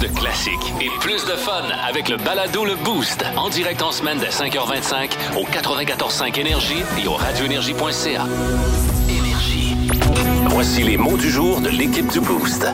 [0.00, 3.24] De classiques et plus de fun avec le balado Le Boost.
[3.36, 8.26] En direct en semaine dès 5h25 au 94.5 Énergie et au radioénergie.ca.
[9.08, 9.76] Énergie.
[10.48, 12.66] Voici les mots du jour de l'équipe du Boost.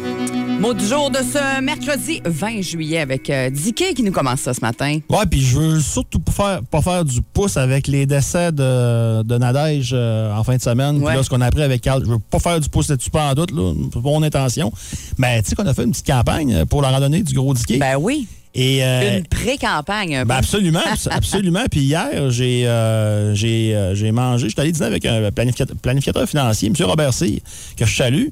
[0.60, 4.52] Mot du jour de ce mercredi 20 juillet avec euh, Dicky qui nous commence ça
[4.52, 4.98] ce matin.
[5.08, 9.22] Ouais, puis je veux surtout pas faire, pas faire du pouce avec les décès de,
[9.22, 11.02] de Nadège euh, en fin de semaine.
[11.02, 13.08] Puis là, ce qu'on a appris avec Carl, je veux pas faire du pouce là-dessus,
[13.08, 13.72] pas en doute, là.
[14.02, 14.70] Mon intention.
[15.16, 17.78] Mais tu sais qu'on a fait une petite campagne pour la randonnée du Gros Diquet.
[17.78, 20.14] Ben oui, Et, euh, une pré-campagne.
[20.14, 21.64] un ben absolument, abs- absolument.
[21.70, 26.28] Puis hier, j'ai euh, j'ai euh, mangé, je suis allé dîner avec un planificateur, planificateur
[26.28, 26.74] financier, M.
[26.86, 27.38] Robert Cyr,
[27.78, 28.26] que je salue.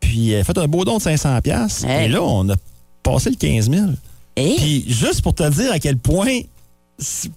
[0.00, 1.84] Puis il a fait un beau don de 500 pièces.
[1.84, 2.06] Hey.
[2.06, 2.54] Et là, on a
[3.02, 3.86] passé le 15 000.
[4.36, 4.56] Eh?
[4.56, 6.40] Puis juste pour te dire à quel point,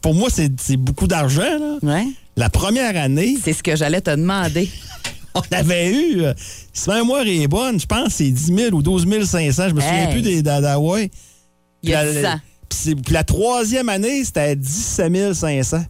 [0.02, 1.78] pour moi, c'est beaucoup d'argent.
[1.82, 2.06] Ouais.
[2.36, 4.70] La première année, C'est ce que j'allais te demander.
[5.36, 6.34] on avait eu, euh,
[6.74, 9.70] si ma mémoire est bonne, je pense que c'est 10 000 ou 12 500.
[9.70, 10.12] Je me souviens Hey.
[10.14, 11.12] plus des d'Adaway.
[11.84, 12.40] Il y a Puis 10 la- ans.
[13.04, 15.86] Puis la troisième année, c'était à 17 500.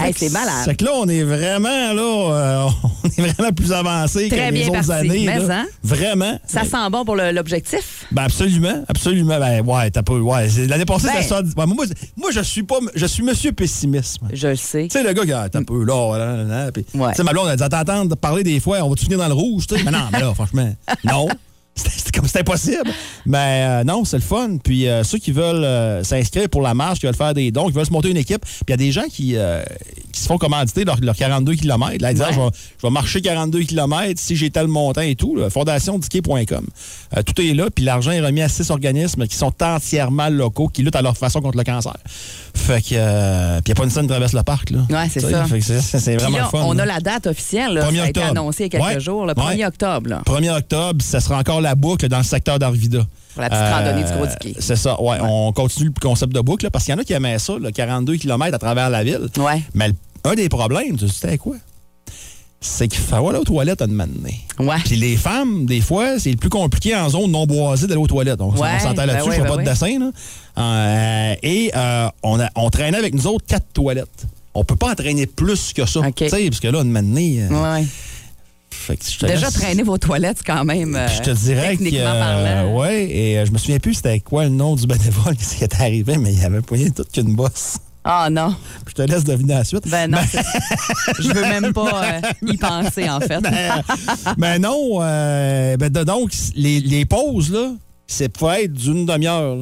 [0.00, 0.64] Hey, c'est malade.
[0.64, 2.68] Fait que là, on est vraiment, là, euh,
[3.04, 4.92] on est vraiment plus avancé que les autres parti.
[4.92, 5.24] années.
[5.26, 5.60] Mais, là.
[5.60, 5.66] hein?
[5.82, 6.38] Vraiment.
[6.46, 8.06] Ça sent bon pour l'objectif?
[8.12, 9.38] Ben absolument, absolument.
[9.40, 10.12] Ben ouais, t'as pas.
[10.14, 11.22] Ouais, l'année passée, Ben.
[11.22, 11.40] ça.
[11.40, 11.84] Ouais, moi,
[12.16, 12.76] moi, je suis pas.
[12.94, 14.28] Je suis monsieur pessimisme.
[14.32, 14.88] Je le sais.
[14.90, 17.10] Tu sais, le gars qui a un peu là, là, là, là, puis, Ouais.
[17.10, 19.28] Tu sais, ma blonde, elle dit, t'entendre parler des fois, on va te finir dans
[19.28, 19.82] le rouge, tu sais?
[19.82, 20.72] Mais non, mais là, franchement,
[21.04, 21.28] non.
[21.74, 22.90] C'était c'était comme c'était impossible.
[23.26, 24.56] Mais euh, non, c'est le fun.
[24.62, 27.66] Puis euh, ceux qui veulent euh, s'inscrire pour la marche, qui veulent faire des dons,
[27.66, 29.36] qui veulent se monter une équipe, puis il y a des gens qui,
[30.12, 31.96] qui se font commanditer leurs leur 42 km.
[32.00, 32.26] Là, ils disent, Ouais.
[32.30, 32.48] Ah, je, vais,
[32.82, 35.38] je vais marcher 42 km si j'ai tel montant et tout.
[35.50, 36.66] Fondationdiquet.com.
[37.26, 40.82] Tout est là, puis l'argent est remis à six organismes qui sont entièrement locaux, qui
[40.82, 41.96] luttent à leur façon contre le cancer.
[42.54, 44.70] Fait que, puis il n'y a pas une scène qui traverse le parc.
[44.70, 44.80] Là.
[44.90, 45.44] Ouais, c'est ça.
[45.48, 46.64] C'est c'est vraiment là, le fun.
[46.66, 46.82] on là.
[46.82, 47.74] a la date officielle.
[47.74, 47.88] Là.
[47.90, 49.00] 1er Ça a été annoncé il y a quelques Ouais.
[49.00, 49.26] jours.
[49.26, 49.66] Le 1er Ouais.
[49.66, 50.08] octobre.
[50.10, 53.00] Là, 1er octobre, ça sera encore la boucle dans le secteur d'Arvida.
[53.34, 54.26] pour la petite randonnée du Gros.
[54.58, 57.04] C'est ça, ouais, On continue le concept de boucle là, parce qu'il y en a
[57.04, 59.28] qui aimaient ça, là, 42 km à travers la ville.
[59.38, 59.62] Ouais.
[59.74, 59.90] Mais
[60.24, 61.56] un des problèmes, tu sais, quoi?
[62.62, 64.38] C'est qu'il faut aller aux toilettes à un moment donné.
[64.58, 64.76] Ouais.
[64.84, 68.06] Puis les femmes, des fois, c'est le plus compliqué en zone non boisée d'aller aux
[68.06, 68.40] toilettes.
[68.42, 69.98] On, on s'entend ben là-dessus, ouais, je fais ben pas de dessin.
[69.98, 70.10] Là.
[70.58, 74.26] Euh, et euh, on, a- on traînait avec nous autres quatre toilettes.
[74.52, 76.00] On peut pas entraîner plus que ça.
[76.00, 76.14] OK.
[76.16, 77.86] Tu sais, parce que là, un moment donné, euh, Ouais.
[78.80, 80.96] Fait que je Déjà traîner vos toilettes quand même.
[80.96, 81.82] euh, je te dirais que.
[81.82, 82.76] techniquement euh, parlant.
[82.78, 85.80] ouais, et euh, je me souviens plus c'était quoi le nom du bénévole qui était
[85.82, 87.78] arrivé, mais il avait poigné toute qu'une bosse.
[88.02, 88.56] Ah non.
[88.86, 89.86] Puis je te laisse deviner la suite.
[89.86, 90.18] Ben non.
[90.26, 90.40] c'est-
[91.22, 93.40] Je veux même pas euh, y penser, en fait.
[93.40, 93.82] Ben,
[94.38, 97.72] ben non, euh, ben donc, les, les pauses, là,
[98.06, 99.58] c'est pour être d'une demi-heure.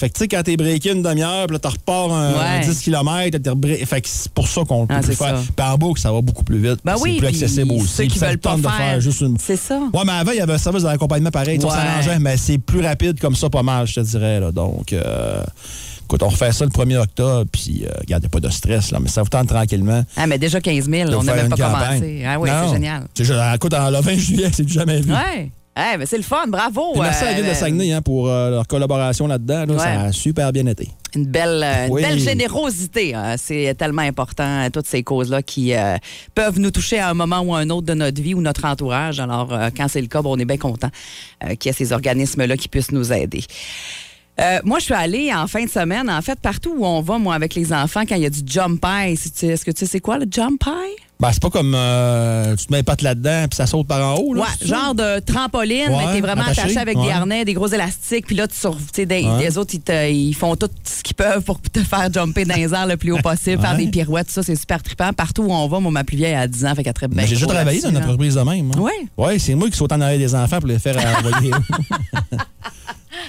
[0.00, 2.66] Fait que tu sais, quand t'es breaké une demi-heure, puis là, tu repars un, Ouais.
[2.66, 5.36] 10 km, t'es rebré- fait que c'est pour ça qu'on peut Ah, plus c'est faire.
[5.58, 5.72] ça.
[5.72, 6.80] En boucle, ça va beaucoup plus vite.
[6.84, 7.86] Ben c'est oui, plus puis accessible aussi.
[7.88, 9.78] ceux qui veulent pas de faire faire- juste une C'est ça.
[9.92, 11.58] Ouais, mais avant, il y avait un service d'accompagnement pareil.
[11.58, 11.76] tu sais, On Ouais.
[11.76, 14.40] s'arrangeait, mais c'est plus rapide comme ça, pas mal, je te dirais.
[14.40, 14.50] Là.
[14.52, 15.44] Donc, euh,
[16.04, 19.22] écoute, on refait ça le 1er octobre, puis, euh, pas de stress, là, mais ça
[19.22, 20.02] vous tente tranquillement.
[20.16, 22.00] Ah, mais déjà 15 000, de on n'a faire même une pas campagne.
[22.00, 22.24] commencé.
[22.26, 23.02] Ah oui, c'est génial.
[23.14, 25.12] C'est écoute, en le 20 juillet, c'est du jamais vu.
[25.12, 25.50] Ouais.
[25.76, 26.92] Eh, mais c'est le fun, bravo.
[26.92, 29.64] Puis merci à la euh, Ville de Saguenay hein, pour euh, leur collaboration là-dedans.
[29.66, 29.72] là.
[29.72, 29.78] Ouais.
[29.78, 30.88] Ça a super bien été.
[31.14, 32.02] Une belle, euh, une Oui.
[32.02, 33.14] belle générosité.
[33.14, 33.36] hein.
[33.38, 35.96] C'est tellement important, euh, toutes ces causes-là qui euh,
[36.34, 38.64] peuvent nous toucher à un moment ou à un autre de notre vie ou notre
[38.64, 39.20] entourage.
[39.20, 40.90] Alors, euh, quand c'est le cas, ben, on est bien content
[41.44, 43.44] euh, qu'il y ait ces organismes-là qui puissent nous aider.
[44.40, 47.18] Euh, moi, je suis allée en fin de semaine, en fait, partout où on va,
[47.18, 48.80] moi, avec les enfants, quand il y a du jump
[49.38, 50.96] tu- Est-ce que tu sais c'est quoi le jump high?
[51.18, 54.00] Ben, c'est pas comme euh, tu te mets les pattes là-dedans puis ça saute par
[54.02, 54.32] en haut.
[54.32, 57.52] Là, Ouais, genre de trampoline, Ouais, mais t'es vraiment attaché, attaché avec des harnais, des
[57.52, 60.56] gros élastiques, puis là, tu sur, tu sais, des, les autres, ils, te- ils font
[60.56, 63.60] tout ce qu'ils peuvent pour te faire jumper dans les airs le plus haut possible,
[63.60, 65.12] faire des pirouettes, ça, c'est super trippant.
[65.12, 67.26] Partout où on va, moi, ma plus vieille a 10 ans, fait qu'elle traite bien.
[67.26, 68.70] J'ai déjà travaillé dans une entreprise de même.
[68.74, 68.80] hein.
[68.80, 68.92] Ouais.
[69.18, 71.50] Ouais, c'est moi qui saute en arrière des enfants pour les faire envoyer.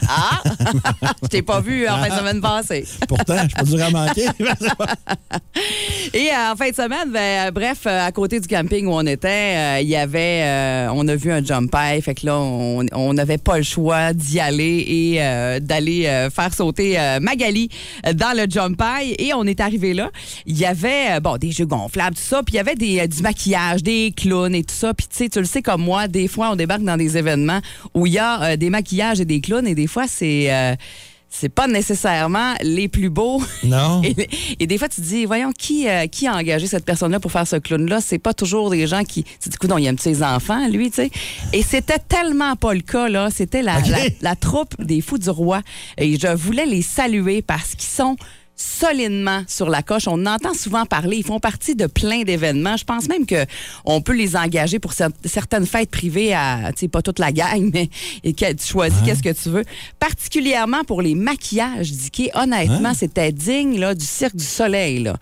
[0.08, 0.42] Ah!
[1.24, 2.86] Je t'ai pas vu en fin de semaine passée.
[3.08, 4.26] Pourtant, je suis pas dur à manquer.
[6.14, 8.92] Et euh, en fin de semaine, ben, euh, bref, euh, à côté du camping où
[8.92, 12.26] on était, euh, il y avait, euh, on a vu un jump high, fait que
[12.26, 17.70] là, on n'avait pas le choix d'y aller et d'aller faire sauter Magali
[18.14, 19.16] dans le jump high.
[19.20, 20.10] Et on est arrivé là.
[20.46, 23.22] Il y avait, bon, des jeux gonflables, tout ça, puis il y avait des, du
[23.22, 24.94] maquillage, des clowns et tout ça.
[24.94, 27.62] Puis tu sais, tu le sais comme moi, des fois, on débarque dans des événements
[27.94, 30.52] où il y a des maquillages et des clowns et des fois, c'est...
[30.54, 30.76] euh,
[31.34, 33.42] c'est pas nécessairement les plus beaux.
[33.64, 34.02] non.
[34.04, 34.14] Et,
[34.60, 37.32] et des fois, tu te dis, voyons, qui, euh, qui a engagé cette personne-là pour
[37.32, 38.02] faire ce clown-là?
[38.02, 39.24] C'est pas toujours des gens qui.
[39.24, 41.12] Tu te dis, Coudonc, il aime ses enfants, lui, tu sais.
[41.54, 43.30] Et c'était tellement pas le cas, là.
[43.34, 43.78] C'était la,
[44.22, 45.62] la troupe des Fous du Roi.
[45.98, 48.18] Et je voulais les saluer parce qu'ils sont
[48.62, 50.08] solidement sur la coche.
[50.08, 51.18] On en entend souvent parler.
[51.18, 52.78] Ils font partie de plein d'événements.
[52.78, 53.46] Je pense même que
[53.86, 57.32] on peut les engager pour cer- certaines fêtes privées à, tu sais, pas toute la
[57.32, 57.90] gang, mais
[58.24, 59.64] et que tu choisis qu'est-ce que tu veux.
[60.00, 62.30] Particulièrement pour les maquillages, Dicky.
[62.34, 62.94] Honnêtement, Hein?
[62.94, 65.00] c'était digne là, du Cirque du Soleil.
[65.04, 65.16] Là.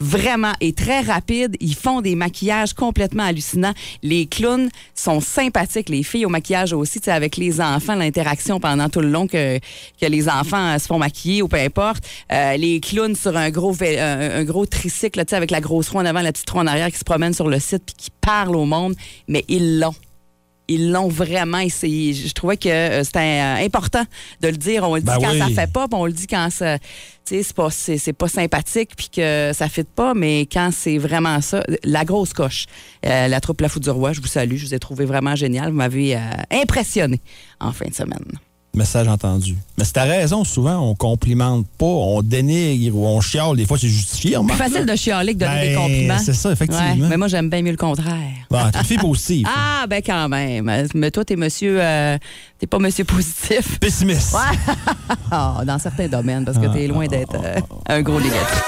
[0.00, 1.56] Vraiment, et très rapide.
[1.60, 3.74] Ils font des maquillages complètement hallucinants.
[4.02, 5.90] Les clowns sont sympathiques.
[5.90, 9.58] Les filles au maquillage aussi, tu avec les enfants, l'interaction pendant tout le long que,
[9.58, 12.02] que les enfants euh, se font maquiller ou peu importe.
[12.32, 16.06] Euh, les clowns sur un gros, un, gros tricycle, tu avec la grosse roue en
[16.06, 18.56] avant, la petite roue en arrière qui se promène sur le site puis qui parle
[18.56, 18.94] au monde.
[19.28, 19.94] Mais ils l'ont
[20.70, 22.14] ils l'ont vraiment essayé.
[22.14, 24.04] Je trouvais que euh, c'était euh, important
[24.40, 24.88] de le dire.
[24.88, 25.38] On le dit Ben quand oui.
[25.38, 28.90] ça fait pas, puis on le dit quand ça, tu sais, c'est pas, pas sympathique,
[28.96, 32.66] puis que ça fit pas, mais quand c'est vraiment ça, la grosse coche.
[33.04, 35.34] Euh, la troupe La Fou du Roi, je vous salue, je vous ai trouvé vraiment
[35.34, 35.70] génial.
[35.70, 36.16] Vous m'avez
[36.50, 37.20] impressionné
[37.58, 38.24] en fin de semaine.
[38.72, 39.56] Message entendu.
[39.76, 43.56] Mais c'est ta raison, souvent, on complimente pas, on dénigre ou on chiale.
[43.56, 44.30] Des fois, c'est justifié.
[44.30, 46.18] Plus remarque, facile de chialer que de donner Ben, des compliments.
[46.24, 46.84] c'est ça, effectivement.
[47.02, 48.14] Ouais, mais moi, j'aime bien mieux le contraire.
[48.48, 49.48] T'es une fille positive.
[49.52, 50.70] Ah, ben quand même.
[50.94, 51.78] Mais toi, t'es monsieur.
[51.80, 52.16] euh,
[52.60, 53.78] t'es pas monsieur positif.
[53.80, 54.34] Pessimiste.
[54.34, 54.74] Ouais.
[55.32, 58.62] Ah, dans certains domaines, parce que t'es loin d'être euh, un gros négatif.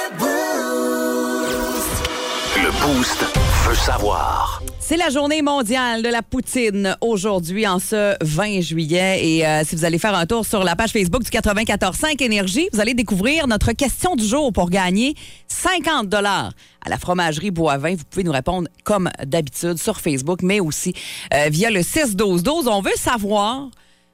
[2.57, 3.25] Le Boost
[3.69, 4.62] veut savoir.
[4.93, 9.27] C'est la journée mondiale de la poutine aujourd'hui, en ce 20 juillet.
[9.27, 12.69] Et euh, si vous allez faire un tour sur la page Facebook du 94.5 Énergie,
[12.75, 15.15] vous allez découvrir notre question du jour pour gagner
[15.49, 16.53] 50 dollars
[16.85, 17.95] à la fromagerie Boivin.
[17.95, 20.93] Vous pouvez nous répondre comme d'habitude sur Facebook, mais aussi
[21.33, 22.69] euh, via le 6-12-12.
[22.69, 23.71] On veut savoir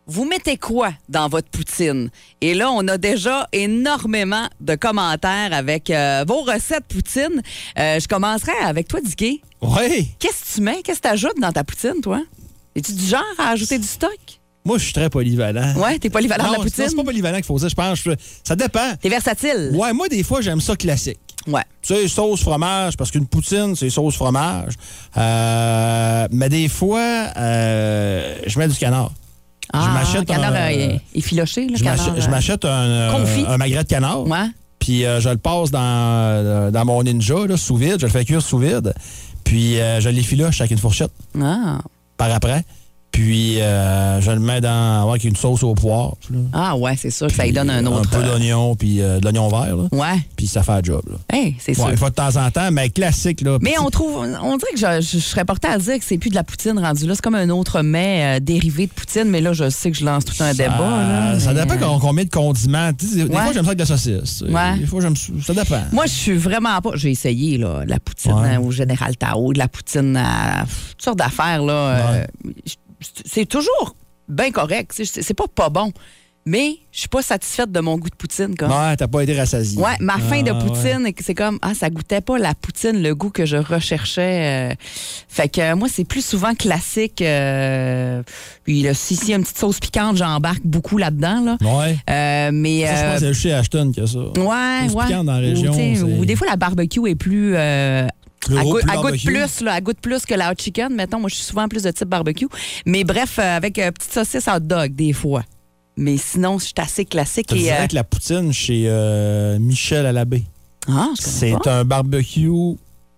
[0.09, 2.11] vous mettez quoi dans votre poutine?
[2.41, 7.43] Et là, on a déjà énormément de commentaires avec euh, vos recettes poutine.
[7.79, 9.43] Euh, je commencerai avec toi, Dicky.
[9.63, 10.09] Oui.
[10.19, 10.83] Qu'est-ce que tu mets?
[10.83, 12.23] Qu'est-ce que tu ajoutes dans ta poutine, toi?
[12.75, 14.17] Es-tu du genre à ajouter du stock?
[14.65, 15.75] Moi, je suis très polyvalent.
[15.77, 16.85] Ouais, t'es polyvalent de Non, la poutine?
[16.89, 18.01] c'est pas polyvalent qu'il faut dire, je pense.
[18.45, 18.95] Ça dépend.
[19.01, 19.71] T'es versatile?
[19.75, 21.19] Ouais, moi, des fois, j'aime ça classique.
[21.47, 21.63] Ouais.
[21.81, 24.75] Tu sais, sauce fromage, parce qu'une poutine, c'est sauce fromage.
[25.17, 27.01] Euh, mais des fois,
[27.37, 29.13] euh, je mets du canard.
[29.73, 32.07] Ah, je m'achète canard un- euh, effiloché, Je canard.
[32.07, 34.27] m'achète- je m'achète un, magret de canard.
[34.27, 34.47] Ouais.
[34.79, 37.97] Puis euh, je le passe dans, euh, dans mon ninja, là, sous vide.
[38.01, 38.95] Je le fais cuire sous vide.
[39.45, 41.11] Puis euh, je l'effiloche avec une fourchette
[41.41, 41.79] Ah.
[42.17, 42.65] par après.
[43.11, 46.17] Puis euh, je le mets dans avec une sauce au poivre.
[46.31, 46.39] là.
[46.53, 48.07] Ah, ouais, c'est sûr que ça lui donne un autre.
[48.15, 49.75] Un peu euh, d'oignon, puis euh, de l'oignon vert.
[49.77, 49.89] Là.
[49.91, 50.21] Ouais.
[50.37, 51.03] Puis ça fait le job.
[51.11, 51.17] Là.
[51.37, 51.85] Hey, c'est sûr.
[51.85, 53.41] Ouais, une fois de temps en temps, mais classique.
[53.41, 55.99] Là, Mais Petit- on trouve, on dirait que je, je- je serais portée à dire
[55.99, 57.15] que c'est plus de la poutine rendue là.
[57.17, 60.05] C'est comme un autre mets euh, dérivé de poutine, mais là, je sais que je
[60.05, 60.79] lance tout un ça, débat.
[60.79, 62.93] là, ça mais, dépend euh, qu'on combien de condiments.
[62.93, 63.29] Tu sais, Des Ouais.
[63.43, 64.43] fois, j'aime ça avec de la saucisse.
[64.49, 64.79] Ouais.
[64.79, 65.81] Des fois, j'aime ça dépend.
[65.93, 66.91] Moi, je suis vraiment pas.
[66.95, 68.57] J'ai essayé là, de la poutine Ouais.
[68.59, 71.63] au Général Tao, de la poutine à pff, toutes sortes d'affaires.
[71.63, 71.73] là.
[71.73, 72.25] euh,
[72.65, 72.75] je-
[73.25, 73.95] c'est toujours
[74.29, 74.93] bien correct.
[74.95, 75.93] C'est pas pas bon.
[76.47, 78.55] Mais je suis pas satisfaite de mon goût de poutine.
[78.57, 78.71] Comme.
[78.71, 79.79] Ouais, t'as pas été rassasié.
[79.83, 81.15] Ouais, ma fin de Ah, poutine, ouais.
[81.21, 84.71] c'est comme, ah, ça goûtait pas la poutine, le goût que je recherchais.
[84.71, 84.75] euh.
[85.29, 87.21] fait que euh, moi, c'est plus souvent classique.
[87.21, 88.23] euh,
[88.65, 91.45] puis là, si, si y a une petite sauce piquante, j'embarque beaucoup là-dedans.
[91.45, 91.57] Là.
[91.61, 91.99] Ouais.
[92.09, 92.87] Euh, mais.
[92.87, 94.19] Ça, je euh, pense que c'est chez Ashton qu'il y a ça.
[94.19, 95.05] Ouais, sauce ouais.
[95.07, 97.55] piquante dans la région, Ou, tu sais, c'est- ou des fois, la barbecue est plus.
[98.57, 100.55] À, goût- plus à goût de plus, là, à goût de plus que la hot
[100.59, 100.95] chicken.
[100.95, 102.47] Mettons, moi, je suis souvent plus de type barbecue.
[102.87, 105.43] Mais bref, euh, avec euh, petite saucisse hot dog, des fois.
[105.97, 107.53] Mais sinon, je suis assez classique.
[107.53, 110.45] Et, euh, que la poutine chez euh, Michel à l'abbé,
[110.89, 111.81] ah, je connais c'est pas.
[111.81, 112.49] un barbecue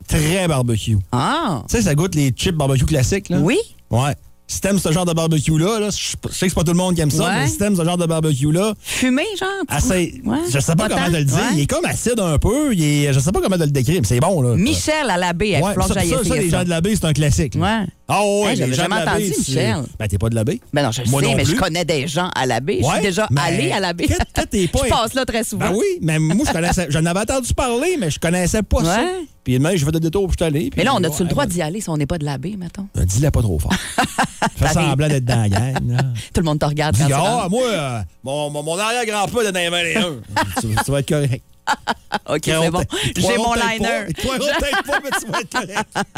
[0.09, 0.97] très barbecue.
[1.13, 3.29] Ah, Tu sais, ça goûte les chips barbecue classiques.
[3.29, 3.39] Là?
[3.39, 3.59] oui?
[3.91, 4.15] Ouais.
[4.53, 6.77] Si t'aimes ce genre de barbecue-là, là, je je sais que c'est pas tout le
[6.77, 7.35] monde qui aime ça, Ouais.
[7.43, 9.49] mais si t'aimes ce genre de barbecue-là, Fumé, genre?
[9.69, 10.39] assez, Ouais.
[10.53, 11.37] je sais pas Pas comment te le dire.
[11.37, 11.43] Ouais.
[11.55, 12.75] Il est comme acide un peu.
[12.75, 14.43] Il est, je sais pas comment te le décrire, mais c'est bon.
[14.43, 14.57] Là.
[14.57, 15.19] Michel à
[15.61, 16.59] Ouais, va falloir ça, ça, ça, essayer les ça.
[16.59, 17.55] gens de l'abbé, c'est un classique.
[17.55, 17.61] là.
[17.61, 17.87] Ouais.
[18.09, 19.77] Ah ouais, Hey, les gens jamais de entendu, tu- Michel.
[20.01, 20.61] Ben, t'es pas de l'abbé.
[20.73, 22.79] Ben non, je le Moi sais, non mais je connais des gens à l'abbé.
[22.81, 23.79] Je Ouais, suis déjà allée à
[24.51, 25.71] t'es pas- je passe là très souvent.
[25.71, 29.01] Ben oui, mais moi, je connaissais, j'en avais entendu parler, mais je connaissais pas ça.
[29.51, 30.71] Puis demain, je vais de détour pour je suis allé.
[30.77, 32.55] Mais là, on a-tu le droit de d'y aller si on n'est pas de l'abbé,
[32.57, 32.87] mettons?
[32.95, 33.75] Ben, Dis-la pas trop fort.
[34.55, 35.89] Fais semblant d'être dans la gang.
[35.89, 35.99] là.
[36.33, 40.03] Tout le monde te regarde Dis, ah, moi, euh, mon, mon, mon arrière-grand-père les 21.
[40.61, 41.43] tu, tu vas être correct.
[42.29, 42.83] OK, c'est bon.
[43.17, 44.07] J'ai mon liner.
[44.25, 44.39] mais.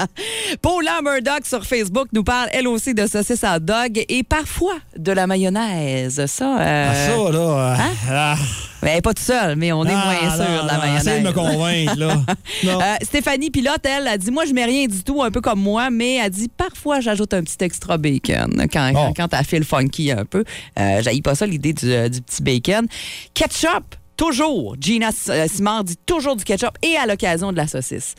[0.63, 5.13] Paula Murdoch sur Facebook nous parle, elle aussi, de saucisses à dog et parfois de
[5.13, 6.25] la mayonnaise.
[6.27, 7.39] Ça, euh, Ah, ça, là.
[7.39, 7.91] euh, hein?
[8.11, 8.37] ah,
[8.83, 11.07] elle est pas tout seul, mais on est ah, moins sûr non, de la mayonnaise.
[11.07, 12.17] Essaye de me convaincre, là.
[12.65, 15.61] Euh, Stéphanie Pilote, elle, a dit Moi, je mets rien du tout, un peu comme
[15.61, 19.13] moi, mais elle dit Parfois, j'ajoute un petit extra bacon quand, Oh.
[19.17, 20.45] quand, quand elle file funky un peu.
[20.79, 22.87] Euh, J'haïs pas ça, l'idée du, euh, du petit bacon.
[23.35, 24.77] Ketchup, toujours.
[24.81, 28.15] Gina euh, Simard dit toujours du ketchup et à l'occasion de la saucisse.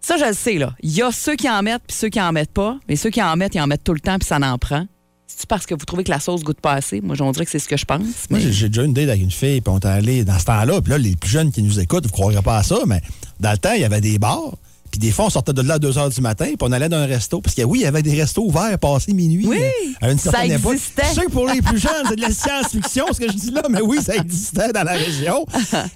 [0.00, 0.74] Ça, je le sais, là.
[0.82, 3.10] Il y a ceux qui en mettent puis ceux qui en mettent pas, mais ceux
[3.10, 4.86] qui en mettent, ils en mettent tout le temps puis ça n'en prend.
[5.26, 7.00] C'est parce que vous trouvez que la sauce goûte pas assez?
[7.00, 8.00] Moi, on dirait que c'est ce que je pense.
[8.00, 10.38] Moi, mais- j'ai- j'ai déjà une date avec une fille, puis on est allé dans
[10.38, 10.80] ce temps-là.
[10.82, 13.00] Puis là, les plus jeunes qui nous écoutent, vous ne croirez pas à ça, mais
[13.40, 14.52] dans le temps, il y avait des bars.
[14.92, 16.90] Puis des fois, on sortait de là à 2 h du matin, puis on allait
[16.90, 17.40] dans un resto.
[17.40, 19.46] Parce que oui, il y avait des restos ouverts passé minuit.
[19.46, 20.74] Oui, euh, à une ça certaine époque.
[20.74, 21.02] existait.
[21.08, 23.50] Je sais que pour les plus jeunes, c'est de la science-fiction, ce que je dis
[23.50, 25.46] là, mais oui, ça existait dans la région.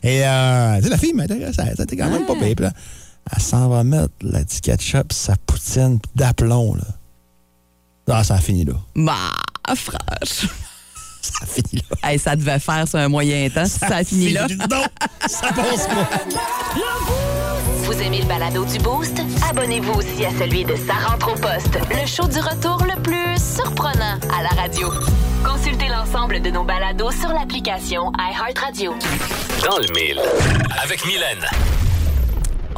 [0.03, 1.75] Et euh, la fille m'intéressait.
[1.77, 2.55] C'était quand même pas pire.
[2.57, 2.73] Puis là,
[3.37, 6.75] elle s'en va mettre la petite ketchup, sa poutine d'aplomb.
[6.75, 6.85] Là.
[8.09, 8.75] Ah, ça a fini là.
[8.95, 9.15] Ma
[9.75, 10.49] franche.
[11.27, 11.81] Ça là.
[12.11, 13.67] Hey, ça devait faire sur un moyen temps.
[13.67, 14.47] Ça a fini là.
[14.49, 14.83] Non,
[15.27, 16.09] ça passe pas.
[17.85, 19.21] Vous aimez le balado du Boost?
[19.49, 23.37] Abonnez-vous aussi à celui de Sa rentre au poste, le show du retour le plus
[23.39, 24.89] surprenant à la radio.
[25.45, 28.95] Consultez l'ensemble de nos balados sur l'application iHeartRadio.
[29.65, 30.21] Dans le mille.
[30.83, 31.45] Avec Mylène.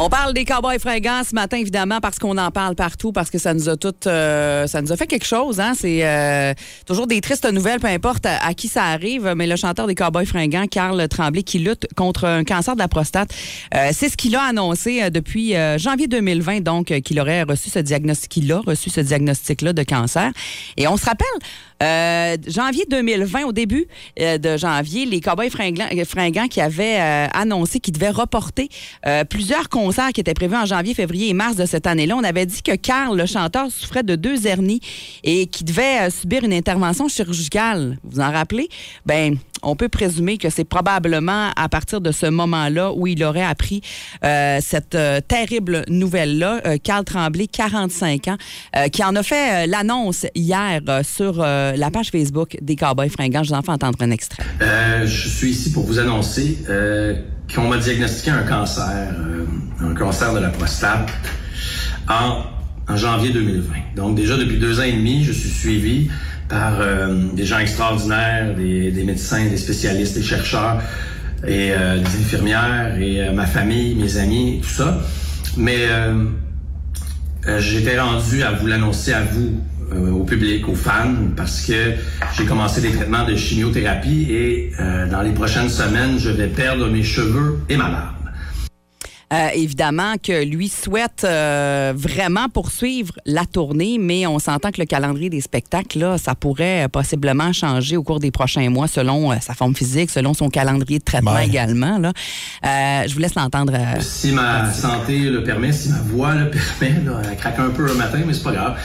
[0.01, 3.39] On parle des cowboys fringants ce matin, évidemment, parce qu'on en parle partout, parce que
[3.39, 5.59] ça nous a toutes, euh, ça nous a fait quelque chose.
[5.59, 5.73] Hein?
[5.77, 6.55] C'est euh,
[6.87, 9.33] toujours des tristes nouvelles, peu importe à, qui ça arrive.
[9.37, 12.87] Mais le chanteur des cowboys fringants, Carl Tremblay, qui lutte contre un cancer de la
[12.87, 13.31] prostate,
[13.75, 18.31] euh, c'est ce qu'il a annoncé depuis janvier 2020, donc qu'il aurait reçu ce diagnostic,
[18.31, 20.31] qu'il a reçu ce diagnostic-là de cancer.
[20.77, 21.27] Et on se rappelle,
[21.83, 23.87] euh, janvier 2020, au début
[24.21, 28.69] euh, de janvier, les Cowboys fringants, euh, fringants qui avaient euh, annoncé qu'ils devaient reporter
[29.31, 32.17] plusieurs concerts qui étaient prévus en janvier, février et mars de cette année-là.
[32.17, 34.81] On avait dit que Carl, le chanteur, souffrait de deux hernies
[35.25, 37.99] et qu'il devait subir une intervention chirurgicale.
[38.05, 38.69] Vous vous en rappelez?
[39.07, 43.45] Ben, on peut présumer que c'est probablement à partir de ce moment-là où il aurait
[43.45, 43.83] appris
[44.25, 46.61] euh, cette euh, terrible nouvelle-là.
[46.67, 48.37] Euh, Carl Tremblay, 45 ans,
[48.77, 53.43] euh, qui en a fait l'annonce hier sur la page Facebook des Cowboys fringants.
[53.43, 54.43] Je vous en fais entendre un extrait.
[54.61, 56.59] Je suis ici pour vous annoncer
[57.55, 59.15] qu'on m'a diagnostiqué un cancer,
[59.81, 61.09] un cancer de la prostate,
[62.09, 63.75] en janvier 2020.
[63.97, 66.11] Donc déjà depuis deux ans et demi, je suis suivi
[66.49, 70.81] par euh, des gens extraordinaires, des, des médecins, des spécialistes, des chercheurs
[71.47, 75.01] et euh, des infirmières et euh, ma famille, mes amis, tout ça.
[75.57, 76.25] Mais euh,
[77.47, 79.61] euh, j'étais rendu à vous l'annoncer à vous,
[79.93, 81.95] euh, au public, aux fans, parce que
[82.37, 84.73] j'ai commencé des traitements de chimiothérapie et
[85.11, 88.18] dans les prochaines semaines, je vais perdre mes cheveux et ma barbe.
[89.31, 94.87] Euh, évidemment que lui souhaite euh, vraiment poursuivre la tournée, mais on s'entend que le
[94.87, 99.31] calendrier des spectacles, là, ça pourrait euh, possiblement changer au cours des prochains mois selon
[99.33, 101.47] euh, sa forme physique, selon son calendrier de traitement Ouais.
[101.47, 101.99] également.
[101.99, 102.13] Là.
[102.65, 103.75] Euh, je vous laisse l'entendre.
[103.77, 107.69] euh, Si ma santé le permet, si ma voix le permet, là, elle craque un
[107.69, 108.79] peu le matin, mais c'est pas grave.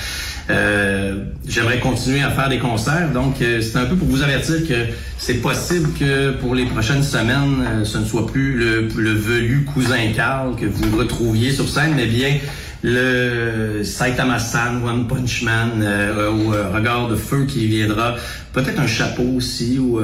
[0.50, 4.66] Euh, J'aimerais continuer à faire des concerts, donc euh, c'est un peu pour vous avertir
[4.66, 4.86] que
[5.18, 10.14] c'est possible que pour les prochaines semaines, euh, ce ne soit plus le, velu cousin
[10.16, 12.38] Carl que vous retrouviez sur scène, mais bien
[12.82, 16.32] le Saitama-san, One Punch Man, euh,
[16.74, 18.16] Regard de Feu qui viendra,
[18.54, 20.00] peut-être un chapeau aussi ou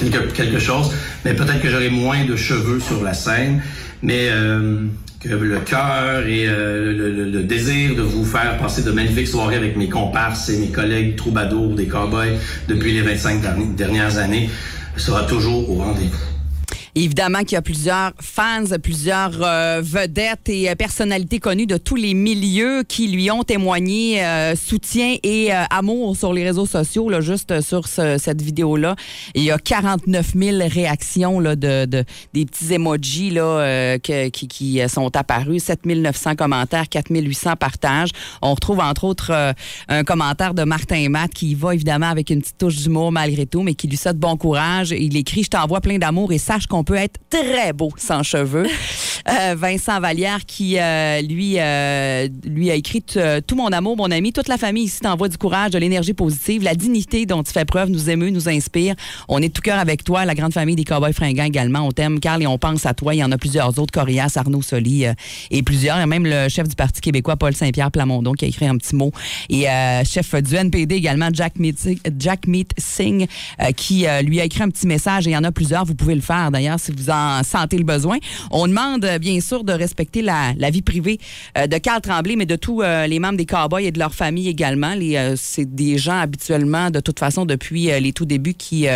[0.00, 0.90] quelque, quelque chose,
[1.26, 3.62] mais peut-être que j'aurai moins de cheveux sur la scène,
[4.02, 4.30] mais
[5.28, 9.88] le cœur et euh, le, désir de vous faire passer de magnifiques soirées avec mes
[9.88, 12.36] comparses et mes collègues troubadours des cowboys
[12.68, 14.48] depuis les 25 derni- dernières années
[14.96, 16.35] sera toujours au rendez-vous.
[16.98, 21.94] Évidemment qu'il y a plusieurs fans, plusieurs euh, vedettes et euh, personnalités connues de tous
[21.94, 27.10] les milieux qui lui ont témoigné euh, soutien et euh, amour sur les réseaux sociaux,
[27.10, 28.96] là, juste euh, sur ce- cette vidéo-là.
[29.34, 34.48] Il y a 49 000 réactions là, de, de- des petits emojis là, que- qui,
[34.48, 38.08] qui sont apparus, 7 900 commentaires, 4 800 partages.
[38.40, 39.54] On retrouve entre autres
[39.88, 43.60] un commentaire de Martin Matt qui va évidemment avec une petite touche d'humour malgré tout,
[43.62, 44.92] mais qui lui souhaite bon courage.
[44.92, 48.66] Il écrit Je t'envoie plein d'amour et sache qu'on peut être très beau sans cheveux.
[49.28, 54.32] Euh, Vincent Vallière qui euh, lui euh, lui a écrit tout mon amour, mon ami,
[54.32, 57.64] toute la famille ici t'envoie du courage, de l'énergie positive, la dignité dont tu fais
[57.64, 58.94] preuve nous émeut, nous inspire.
[59.28, 61.80] On est de tout cœur avec toi, la grande famille des Cowboys fringants également.
[61.80, 63.14] On t'aime, Carl, et on pense à toi.
[63.14, 65.06] Il y en a plusieurs autres, Corias, Arnaud Soli
[65.50, 65.96] et plusieurs.
[65.96, 68.66] Il y a même le chef du Parti québécois, Paul Saint-Pierre Plamondon, qui a écrit
[68.66, 69.10] un petit mot.
[69.48, 69.66] Et
[70.04, 72.44] chef du NPD également, Jack Meet, Jack
[72.78, 73.26] Singh,
[73.76, 75.26] qui lui a écrit un petit message.
[75.26, 75.84] Et il y en a plusieurs.
[75.84, 78.18] Vous pouvez le faire d'ailleurs si vous en sentez le besoin.
[78.50, 81.18] On demande euh, bien sûr de respecter la, la vie privée
[81.56, 84.14] euh, de Carl Tremblay, mais de tous euh, les membres des Cowboys et de leur
[84.14, 84.94] famille également.
[84.96, 88.86] Euh, c'est des gens habituellement, de toute façon, depuis les tout débuts, qui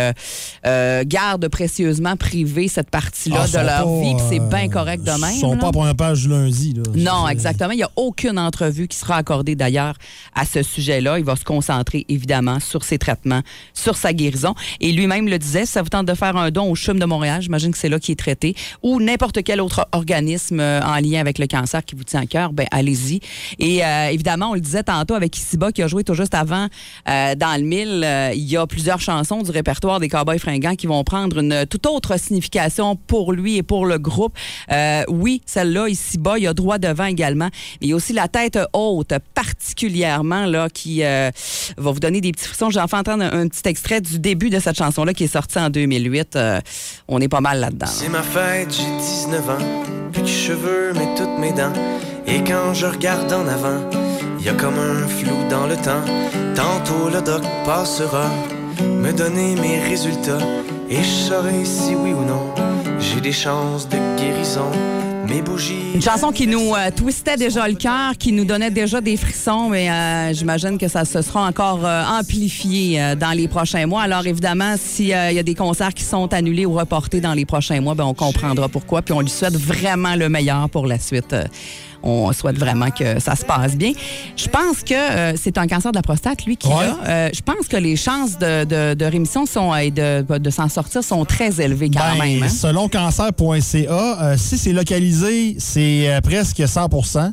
[1.05, 4.15] gardent précieusement privé cette partie-là Ah, de leur pas, vie.
[4.29, 5.31] C'est bien correct de même.
[5.33, 5.57] Ils sont là.
[5.59, 6.73] pas à première page lundi.
[6.73, 6.83] Là.
[6.95, 7.71] Non, exactement.
[7.71, 9.95] Il n'y a aucune entrevue qui sera accordée d'ailleurs
[10.35, 11.19] à ce sujet-là.
[11.19, 13.41] Il va se concentrer évidemment sur ses traitements,
[13.73, 14.55] sur sa guérison.
[14.79, 17.05] Et lui-même le disait, si ça vous tente de faire un don au CHUM de
[17.05, 20.81] Montréal, j'imagine j'imagine que c'est là qui est traité, ou n'importe quel autre organisme euh,
[20.81, 23.19] en lien avec le cancer qui vous tient à cœur, ben allez-y.
[23.59, 26.67] Et euh, évidemment, on le disait tantôt avec Issiba qui a joué tout juste avant
[27.09, 30.75] euh, dans le mille, euh, il y a plusieurs chansons du répertoire des Cowboys fringants
[30.75, 34.37] qui vont prendre une toute autre signification pour lui et pour le groupe.
[35.09, 37.49] Oui, celle-là, Issiba, il y a droit devant également,
[37.81, 41.31] mais il y a aussi la tête haute, particulièrement là, qui va
[41.77, 42.69] vous donner des petits frissons.
[42.69, 45.59] J'en fais entendre un, un petit extrait du début de cette chanson-là qui est sortie
[45.59, 46.35] en 2008.
[46.35, 46.61] Euh,
[47.07, 51.37] on est pas mal C'est ma fête, j'ai 19 ans, plus de cheveux mais toutes
[51.39, 51.73] mes dents.
[52.25, 53.89] Et quand je regarde en avant,
[54.43, 56.03] y a comme un flou dans le temps.
[56.55, 58.29] Tantôt le doc passera,
[58.81, 60.39] me donner mes résultats.
[60.89, 62.53] Et je saurai si oui ou non,
[62.99, 64.71] j'ai des chances de guérison.
[65.31, 65.75] Mes bougies.
[65.95, 69.69] Une chanson qui nous euh, twistait déjà le cœur, qui nous donnait déjà des frissons,
[69.69, 74.01] mais euh, j'imagine que ça se sera encore euh, amplifié dans les prochains mois.
[74.01, 77.79] Alors évidemment, s'il y a des concerts qui sont annulés ou reportés dans les prochains
[77.79, 79.01] mois, ben, on comprendra pourquoi.
[79.01, 81.33] Puis on lui souhaite vraiment le meilleur pour la suite.
[82.03, 83.91] On souhaite vraiment que ça se passe bien.
[84.35, 86.73] Je pense que c'est un cancer de la prostate, lui, qui Ouais.
[87.05, 87.31] a.
[87.31, 91.03] Je pense que les chances de, de- de rémission sont, et de, de s'en sortir
[91.03, 92.41] sont très élevées quand Ben, même.
[92.43, 92.49] hein.
[92.49, 95.20] Selon cancer.ca, si c'est localisé,
[95.59, 97.31] c'est euh, presque 100%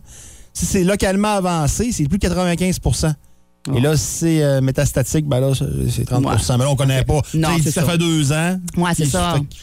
[0.52, 3.12] Si c'est localement avancé, c'est plus de 95%
[3.76, 6.32] Et là, si c'est euh, métastatique, ben là, c'est c'est 30 Ouais.
[6.50, 7.20] Mais là, on connaît pas.
[7.34, 8.58] Non, ça fait deux ans.
[8.76, 9.34] Ouais, c'est ça.
[9.36, 9.56] fait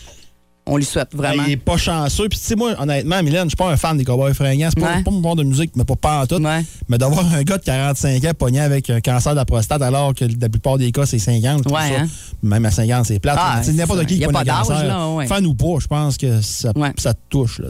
[0.68, 1.44] On lui souhaite vraiment.
[1.44, 2.28] Ben, il est pas chanceux.
[2.28, 4.70] Puis, tu sais, moi, honnêtement, Mylène, je suis pas un fan des Cowboys fringants.
[4.76, 5.04] C'est pas, Ouais.
[5.04, 6.42] pas mon genre de musique, mais pas, pas en tout.
[6.44, 6.66] Ouais.
[6.90, 10.16] Mais d'avoir un gars de 45 ans pogné avec un cancer de la prostate, alors
[10.16, 11.60] que la plupart des cas, c'est 50.
[11.60, 12.08] je trouve Ouais, hein.
[12.42, 13.38] Même à 50, c'est plate.
[13.40, 16.18] Ah, N'importe qui qui a pogne pas un cancer, là, fan ou pas, je pense
[16.18, 17.60] que ça, te touche.
[17.60, 17.70] Là.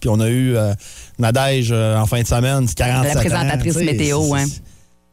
[0.00, 0.74] Puis on a eu euh,
[1.18, 4.44] Nadège euh, en fin de semaine, c'est 47 La présentatrice ans, météo, hein.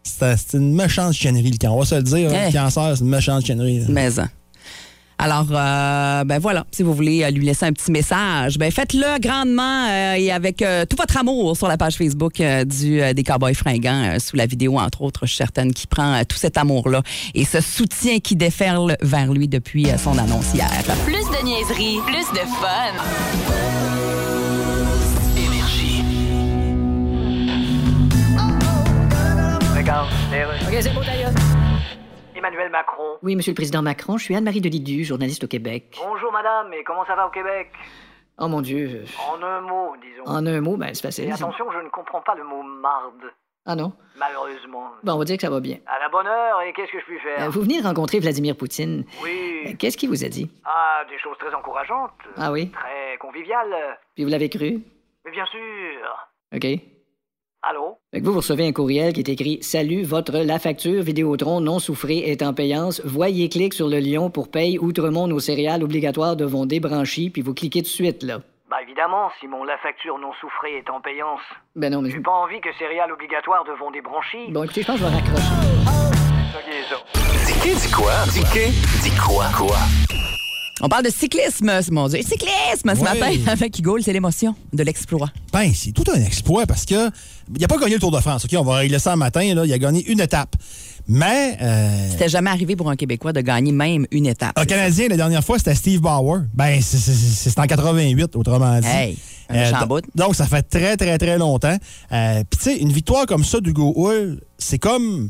[0.04, 1.74] c'est- une méchante chiennerie, le camp.
[1.74, 2.30] On va se le dire.
[2.32, 2.48] hein.
[2.48, 3.80] Le cancer, c'est une méchante chiennerie.
[3.80, 3.86] là.
[3.90, 4.30] Mais hein.
[5.18, 9.20] Alors, euh, ben voilà, si vous voulez euh, lui laisser un petit message, ben faites-le
[9.20, 13.14] grandement euh, et avec euh, tout votre amour sur la page Facebook euh, du euh,
[13.14, 16.24] des Cowboys fringants euh, sous la vidéo entre autres, je suis certaine qui prend euh,
[16.28, 17.02] tout cet amour-là
[17.34, 20.70] et ce soutien qui déferle vers lui depuis euh, son annonce hier.
[21.06, 22.94] Plus de niaiserie, plus de fun.
[25.38, 26.04] Énergie.
[29.76, 30.10] Regarde,
[30.68, 31.32] OK, c'est beau, d'ailleurs.
[32.56, 33.18] Emmanuel Macron.
[33.22, 35.98] Oui, Monsieur le Président Macron, je suis Anne-Marie Delidu, journaliste au Québec.
[36.02, 37.70] Bonjour madame, et comment ça va au Québec?
[38.38, 39.04] Oh mon Dieu.
[39.04, 40.24] euh, En un mot, disons.
[40.26, 41.34] En un mot, ben c'est Et facile.
[41.34, 43.26] attention, je ne comprends pas le mot marde,
[43.66, 43.92] Ah non?
[44.18, 44.92] malheureusement.
[45.04, 45.80] Bon, on va dire que ça va bien.
[45.86, 48.56] À la bonne heure, et qu'est-ce que je puis Euh, faire vous venez rencontrer Vladimir
[48.56, 49.04] Poutine.
[49.06, 49.76] Euh, Oui.
[49.78, 50.50] Qu'est-ce qu'il vous a dit?
[50.64, 52.12] Ah, des choses très encourageantes.
[52.38, 52.72] Ah oui?
[52.72, 53.76] Très conviviales.
[54.16, 54.80] Puis vous l'avez cru?
[55.26, 55.60] Mais bien sûr.
[56.56, 56.66] OK.
[57.68, 57.98] Allô?
[58.14, 61.62] Fait que vous, vous recevez un courriel qui est écrit Salut, votre la facture Vidéotron
[61.62, 63.02] non souffrée est en payance.
[63.04, 67.56] Voyez clic sur le lion pour paye Outremont nos céréales obligatoires devront débrancher, puis vous
[67.56, 68.38] cliquez tout de suite, là.
[68.70, 71.42] Bah évidemment, si mon la facture non souffrée est en payance.
[71.76, 72.18] Ben non, mais je...
[72.18, 74.52] J'ai pas envie que céréales obligatoires devant des branchies.
[74.52, 75.56] Bon, écoutez, je pense que je vais raccrocher.
[77.64, 78.12] Dis quoi?
[78.32, 78.44] Dis
[79.02, 79.46] dis quoi?
[80.82, 85.32] On parle de cyclisme, mon Dieu, cyclisme ce matin avec Hugo, c'est l'émotion de l'exploit.
[85.54, 87.10] Ben, c'est tout un exploit parce que
[87.58, 88.44] il a pas gagné le Tour de France.
[88.46, 89.54] OK, on va régler ça un matin.
[89.54, 90.56] Là, il a gagné une étape.
[91.08, 94.58] Mais euh, C'était jamais arrivé pour un Québécois de gagner même une étape.
[94.58, 96.42] un Canadien, la dernière fois, c'était Steve Bauer.
[96.54, 98.88] Ben, c'est- en 88, autrement dit.
[98.88, 99.18] Hey,
[99.50, 100.04] un bout.
[100.16, 101.78] donc, ça fait très, très, très longtemps.
[102.12, 105.30] Euh, Puis, tu sais, une victoire comme ça d'Hugo Hull, c'est comme.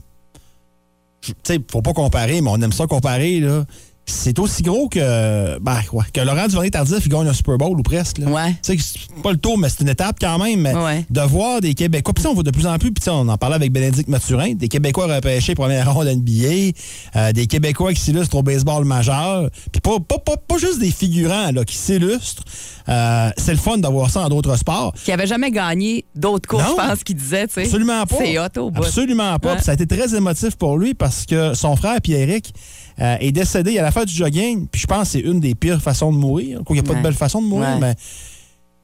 [1.22, 3.66] Tu sais, faut pas comparer, mais on aime ça comparer, là.
[4.08, 7.84] C'est aussi gros que, ben, quoi, que Laurent Duvernay-Tardif, il gagne un Super Bowl ou
[7.84, 8.20] presque.
[8.20, 8.28] Là.
[8.28, 8.52] Ouais.
[8.62, 10.62] Tu sais, c'est pas le tour, mais c'est une étape quand même.
[10.62, 11.06] Mais Ouais.
[11.10, 12.14] De voir des Québécois.
[12.14, 14.54] Puis ça, on voit de plus en plus, puis on en parlait avec Bénédicte Mathurin,
[14.54, 16.74] des Québécois repêchés première ronde NBA,
[17.16, 20.92] euh, des Québécois qui s'illustrent au baseball majeur, puis pas, pas, pas, pas juste des
[20.92, 22.44] figurants là, qui s'illustrent.
[22.88, 24.94] Euh, c'est le fun d'avoir ça dans d'autres sports.
[25.04, 27.62] Qui avait jamais gagné d'autres courses, je pense qu'il disait, tu sais.
[27.64, 28.18] Absolument pas.
[28.20, 28.84] C'est hot au bout.
[28.84, 29.50] Absolument pas.
[29.50, 29.56] Ouais.
[29.56, 32.54] Puis ça a été très émotif pour lui parce que son frère Pierrick
[33.02, 34.68] euh, est décédé à la fin du jogging.
[34.68, 36.62] Puis je pense que c'est une des pires façons de mourir.
[36.70, 36.98] Il n'y a pas Ouais.
[36.98, 37.80] de belle façon de mourir, Ouais.
[37.80, 37.96] mais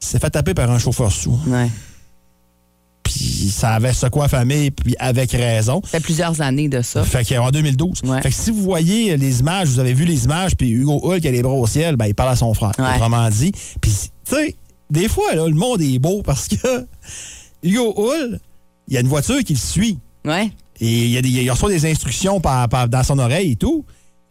[0.01, 1.37] il s'est fait taper par un chauffeur sous.
[1.47, 1.69] Ouais.
[3.03, 5.81] Puis ça avait secoué la famille, puis avec raison.
[5.83, 7.03] Ça fait plusieurs années de ça.
[7.03, 8.01] Fait qu'en 2012.
[8.05, 8.21] Ouais.
[8.21, 11.19] Fait que si vous voyez les images, vous avez vu les images, puis Hugo Hull
[11.19, 13.51] qui a les bras au ciel, ben, il parle à son frère, autrement dit.
[13.81, 13.91] Puis,
[14.25, 14.55] tu sais,
[14.89, 16.85] des fois, là, le monde est beau parce que
[17.63, 18.39] Hugo Hull,
[18.87, 19.97] il y a une voiture qui le suit.
[20.23, 20.51] Ouais.
[20.79, 23.55] Et il, y a des, il reçoit des instructions par, par- dans son oreille et
[23.55, 23.83] tout.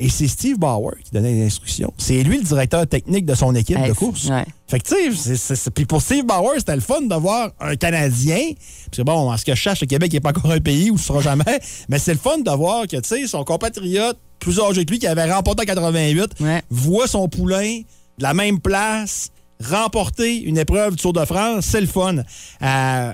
[0.03, 1.93] Et c'est Steve Bauer qui donnait les instructions.
[1.99, 4.29] C'est lui le directeur technique de son équipe Hey, de course.
[4.31, 4.47] ouais.
[4.67, 8.39] Fait que, tu sais, puis pour Steve Bauer, c'était le fun d'avoir un Canadien.
[8.57, 10.91] Puis c'est bon, en ce que je cherche, le Québec n'est pas encore un pays
[10.91, 11.61] où ce sera jamais.
[11.91, 14.99] Mais c'est le fun de voir que, tu sais, son compatriote, plus âgé que lui,
[14.99, 16.63] qui avait remporté en 88, Ouais.
[16.71, 17.81] voit son poulain
[18.17, 19.29] de la même place,
[19.63, 22.17] remporter une épreuve du Tour de France, c'est le fun.
[22.63, 23.13] Euh,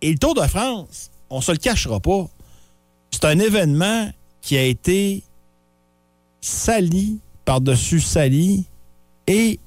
[0.00, 2.26] et le Tour de France, on se le cachera pas,
[3.10, 4.08] c'est un événement
[4.42, 5.24] qui a été
[6.40, 8.64] sali par-dessus sali
[9.26, 9.58] et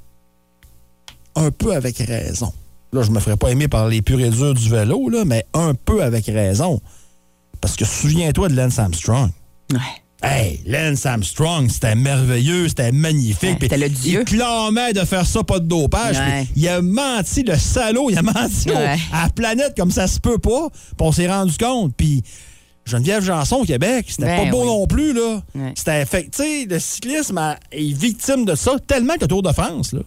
[1.35, 2.51] un peu avec raison.
[2.91, 5.45] Là, je me ferais pas aimer par les purs et durs du vélo, là, mais
[5.53, 6.79] un peu avec raison.
[7.59, 9.29] Parce que souviens-toi de Lance Armstrong.
[9.71, 9.79] Ouais.
[10.21, 13.41] Hey, Lance Armstrong, c'était merveilleux, c'était magnifique.
[13.43, 14.21] Ouais, c'était le dieu.
[14.21, 16.17] Il clamait de faire ça, pas de dopage.
[16.17, 16.47] Ouais.
[16.55, 18.97] Il a menti, le salaud, il a menti Ouais.
[19.11, 20.69] à la planète comme ça se peut pas.
[20.69, 21.93] Puis on s'est rendu compte.
[21.97, 22.23] Puis
[22.85, 24.67] Geneviève Janson au Québec, c'était Ben pas beau oui.
[24.67, 25.41] non plus, là.
[25.75, 26.23] C'était fait.
[26.23, 29.93] Tu sais, le cyclisme a- est victime de ça tellement que le Tour de France,
[29.93, 30.01] là.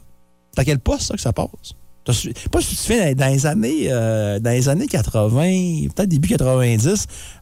[0.54, 1.48] C'est à quel poste, ça, que ça passe?
[2.04, 6.28] Pas si tu te souviens, dans les années, euh, dans les années 80, peut-être début
[6.28, 6.86] 90,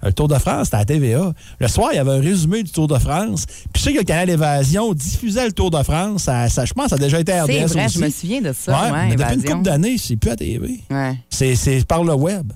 [0.03, 1.35] euh, le Tour de France, c'était à TVA.
[1.59, 3.45] Le soir, il y avait un résumé du Tour de France.
[3.47, 6.23] Puis je sais que le canal Évasion diffusait le Tour de France.
[6.23, 7.99] Ça, ça- je pense ça a déjà été RDS C'est vrai, aussi.
[7.99, 8.73] je me souviens de ça.
[8.73, 10.81] Ouais, Ouais, mais depuis une couple d'années, c'est plus à TV.
[10.91, 11.19] Ouais.
[11.29, 12.51] C'est par le web.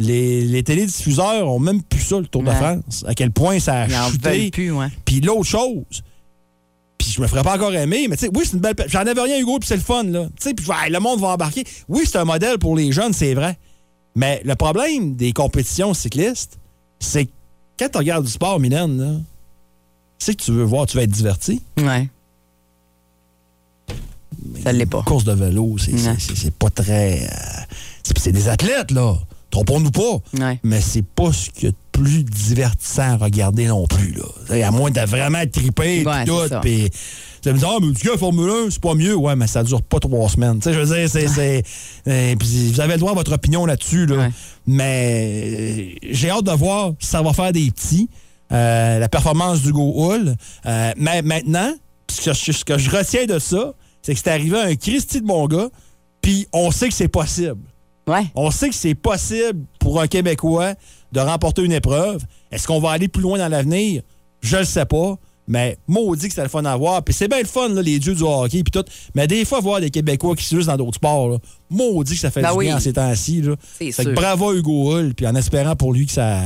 [0.00, 2.50] Les, les télédiffuseurs ont même plus ça, le Tour de.
[2.52, 3.04] France.
[3.06, 4.12] À quel point ça a Ils
[4.50, 4.70] chuté.
[4.70, 4.86] ouais.
[5.04, 6.02] Puis l'autre chose,
[6.96, 8.74] puis je me ferais pas encore aimer, mais tu sais, oui, c'est une belle.
[8.86, 10.26] J'en avais rien, Hugo, puis c'est le fun, là.
[10.26, 11.64] Tu sais, puis Hey, le monde va embarquer.
[11.88, 13.58] Oui, c'est un modèle pour les jeunes, c'est vrai.
[14.14, 16.58] Mais le problème des compétitions cyclistes,
[17.00, 17.30] c'est que
[17.78, 19.12] quand tu regardes du sport, Mylène, là,
[20.18, 21.60] c'est que tu veux voir, tu vas être diverti.
[21.78, 22.08] Ouais.
[24.62, 25.02] Ça l'est pas.
[25.02, 26.16] Course de vélo, c'est c'est- Ouais.
[26.18, 27.24] c'est- c'est pas très.
[27.24, 27.28] euh,
[28.16, 29.16] c'est des athlètes, là.
[29.50, 30.18] Trompons-nous pas.
[30.38, 30.60] Ouais.
[30.62, 34.66] Mais c'est pas ce qu'il y a de plus divertissant à regarder non plus, là.
[34.66, 36.54] À moins de vraiment triper Ouais, pis tout.
[36.60, 36.90] Puis.
[37.42, 39.14] Ça me dit, ah, mais tu sais, Formule 1, c'est pas mieux.
[39.14, 40.58] Ouais, mais ça dure pas trois semaines.
[40.58, 41.62] Tu sais, je veux dire, c'est.
[42.08, 44.16] euh, puis vous avez le droit à votre opinion là-dessus, là.
[44.66, 48.08] Mais euh, j'ai hâte de voir si ça va faire des petits.
[48.52, 50.34] Euh, la performance d'Hugo Hull.
[50.66, 51.72] Euh, mais maintenant,
[52.10, 54.74] ce que, je- ce que je retiens de ça, c'est que c'est arrivé à un
[54.74, 55.68] Christy de mon gars,
[56.22, 57.56] puis on sait que c'est possible.
[58.08, 58.26] Ouais.
[58.34, 60.74] On sait que c'est possible pour un Québécois
[61.12, 62.22] de remporter une épreuve.
[62.50, 64.02] Est-ce qu'on va aller plus loin dans l'avenir?
[64.40, 65.16] Je le sais pas.
[65.50, 67.02] Mais maudit que c'était le fun à voir.
[67.02, 68.84] Puis c'est bien le fun, là, les dieux du hockey puis tout.
[69.14, 71.38] Mais des fois, voir des Québécois qui se usent dans d'autres sports, là,
[71.70, 72.66] maudit que ça fait Ben du oui.
[72.66, 73.42] bien en ces temps-ci.
[73.90, 76.40] C'est bravo à Hugo Hull, puis en espérant pour lui que ça,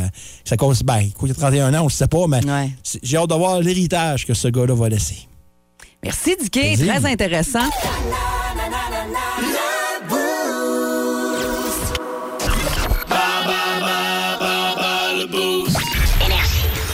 [0.44, 0.85] que ça cause...
[0.85, 2.70] Ben, quoi, il a 31 ans, on le sait pas, mais Ouais.
[2.85, 5.27] c'est- j'ai hâte de voir l'héritage que ce gars-là va laisser.
[6.05, 6.77] Merci, Dicky.
[6.77, 7.68] Très intéressant.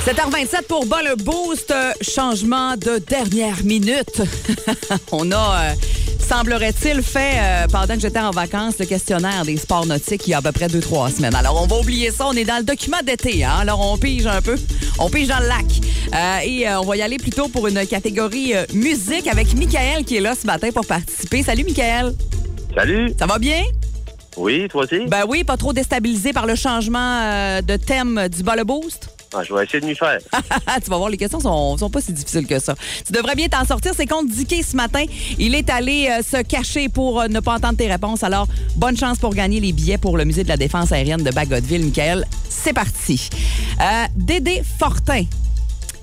[0.09, 1.71] 7h27 pour bas le boost.
[1.71, 4.23] Euh, Changement de dernière minute.
[5.13, 5.75] On a, euh,
[6.19, 10.33] semblerait-il, fait, euh, pendant que j'étais en vacances, le questionnaire des sports nautiques il y
[10.33, 11.35] a à peu près 2-3 semaines.
[11.35, 12.27] Alors, on va oublier ça.
[12.27, 13.45] On est dans le document d'été.
[13.45, 13.57] Hein?
[13.61, 14.57] Alors, on pige un peu.
[14.99, 15.67] On pige dans le lac.
[16.15, 20.21] Euh, et on va y aller plutôt pour une catégorie musique avec Michael qui est
[20.21, 21.43] là ce matin pour participer.
[21.43, 22.15] Salut, Michael.
[22.75, 23.13] Salut!
[23.19, 23.63] Ça va bien?
[24.39, 25.05] Oui, toi aussi?
[25.07, 29.18] Ben oui, pas trop déstabilisé par le changement de thème du bas le boost?
[29.35, 30.19] Ah, je vais essayer de m'y faire.
[30.83, 32.75] tu vas voir, les questions sont, sont pas si difficiles que ça.
[33.07, 33.93] Tu devrais bien t'en sortir.
[33.95, 35.05] C'est contre Dicky ce matin.
[35.39, 38.23] Il est allé euh, se cacher pour euh, ne pas entendre tes réponses.
[38.23, 41.31] Alors, bonne chance pour gagner les billets pour le Musée de la Défense aérienne de
[41.31, 41.85] Bagotville.
[41.85, 43.29] Michael, c'est parti.
[43.81, 45.25] Euh, Dédé Fortin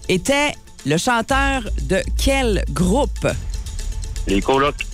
[0.07, 0.53] était
[0.85, 3.27] le chanteur de quel groupe?
[4.27, 4.85] Les colocs.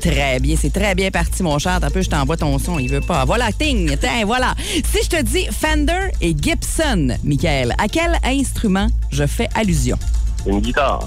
[0.00, 1.78] Très bien, c'est très bien parti, mon cher.
[1.82, 3.24] Un peu, je t'envoie ton son, il veut pas.
[3.26, 4.54] Voilà, ting, ting, voilà.
[4.58, 9.98] Si je te dis Fender et Gibson, Michael, à quel instrument je fais allusion?
[10.46, 11.06] Une guitare.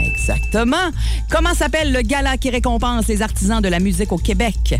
[0.00, 0.90] Exactement.
[1.30, 4.78] Comment s'appelle le gala qui récompense les artisans de la musique au Québec?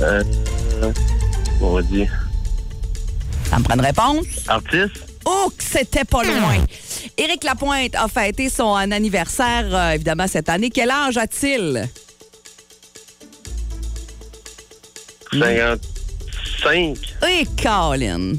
[0.00, 0.22] Euh,
[1.60, 2.10] on va dire.
[3.50, 4.26] Ça me prend une réponse?
[4.48, 5.11] Artiste?
[5.34, 6.56] Oh, que c'était pas loin.
[7.16, 10.68] Éric Lapointe a fêté son anniversaire, euh, évidemment, cette année.
[10.70, 11.88] Quel âge a-t-il?
[15.32, 16.98] 55.
[17.28, 18.34] Et Colin,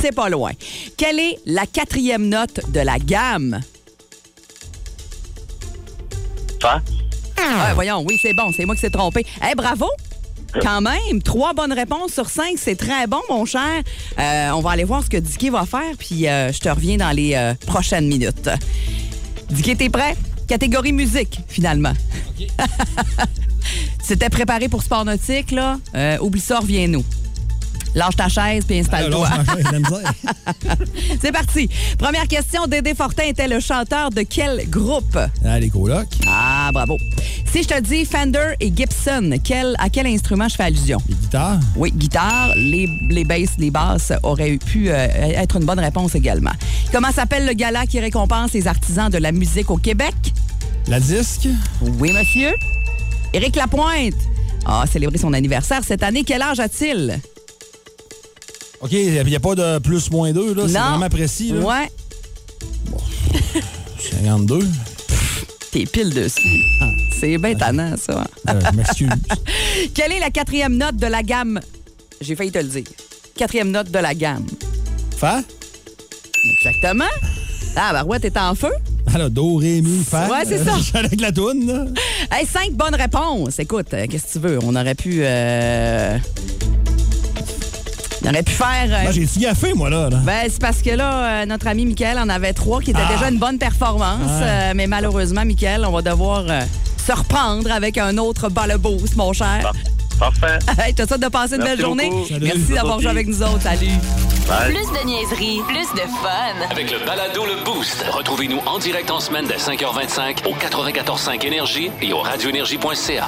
[0.00, 0.52] c'est pas loin.
[0.96, 3.60] Quelle est la quatrième note de la gamme?
[6.60, 6.80] Fa.
[7.36, 9.24] Ah, voyons, oui, c'est bon, c'est moi qui s'est trompé.
[9.48, 9.86] Eh, bravo!
[10.60, 13.82] Quand même, trois bonnes réponses sur cinq, c'est très bon, mon cher.
[14.18, 16.96] Euh, on va aller voir ce que Dicky va faire, puis euh, je te reviens
[16.96, 18.48] dans les euh, prochaines minutes.
[19.50, 20.16] Dicky, t'es prêt?
[20.46, 21.92] Catégorie musique, finalement.
[24.02, 25.78] C'était préparé pour sport nautique, là?
[26.20, 27.04] Oublie ça, reviens-nous.
[27.98, 29.28] Lâche ta chaise puis installe-toi.
[31.20, 31.68] C'est parti.
[31.98, 32.68] Première question.
[32.68, 35.18] Dédé Fortin était le chanteur de quel groupe?
[35.44, 36.06] Ah, les colocs.
[36.28, 36.96] Ah, bravo.
[37.52, 40.98] Si je te dis Fender et Gibson, quel, à quel instrument je fais allusion?
[41.08, 41.58] Les guitares.
[41.74, 46.52] Oui, guitare, les, les basses, les basses auraient pu euh, être une bonne réponse également.
[46.92, 50.14] Comment s'appelle le gala qui récompense les artisans de la musique au Québec?
[50.86, 51.48] La disque?
[51.82, 52.52] Oui, monsieur.
[53.32, 54.14] Éric Lapointe
[54.66, 56.22] a célébré son anniversaire cette année.
[56.22, 57.18] Quel âge a-t-il?
[58.80, 60.62] OK, il n'y a pas de plus moins 2, là.
[60.66, 61.60] C'est vraiment précis, là.
[61.60, 61.90] Ouais.
[64.20, 64.60] 52.
[65.70, 66.62] T'es pile dessus.
[67.18, 68.24] C'est bien tannant, ça.
[68.48, 69.08] Euh, m'excuse.
[69.94, 71.60] Quelle est la quatrième note de la gamme?
[72.20, 72.84] J'ai failli te le dire.
[73.36, 74.46] Quatrième note de la gamme.
[75.16, 75.42] Fa?
[76.56, 77.04] Exactement.
[77.76, 78.70] Ah, Barouette est en feu.
[79.14, 80.28] Alors, do, ré, mi, fa.
[80.28, 80.74] Ouais, c'est ça.
[80.98, 81.84] Avec la toune, là.
[82.30, 83.58] Hey, cinq bonnes réponses.
[83.58, 84.58] Écoute, euh, qu'est-ce que tu veux?
[84.62, 85.20] On aurait pu.
[85.22, 86.16] euh,
[88.24, 88.86] On aurait pu faire.
[88.90, 90.08] euh, Moi, j'ai-tu gaffé, moi, là?
[90.10, 90.16] là?
[90.24, 93.12] Ben, c'est parce que là, euh, notre ami Mickaël en avait trois qui étaient Ah.
[93.14, 94.18] déjà une bonne performance.
[94.42, 96.60] Euh, mais malheureusement, Mickaël, on va devoir euh,
[97.06, 99.72] se reprendre avec un autre bas le boost, mon cher.
[100.18, 100.58] Parfait.
[100.84, 102.10] Hey, T'as ça de passer une Merci belle journée?
[102.28, 102.44] Salut.
[102.46, 103.62] Merci d'avoir joué avec nous autres.
[103.62, 103.86] Salut.
[104.66, 106.66] Plus de niaiserie, plus de fun.
[106.70, 111.90] Avec le balado Le Boost, retrouvez-nous en direct en semaine dès 5h25 au 94.5 Énergie
[112.02, 113.26] et au radioénergie.ca.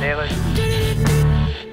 [0.00, 0.69] Regarde, les rues.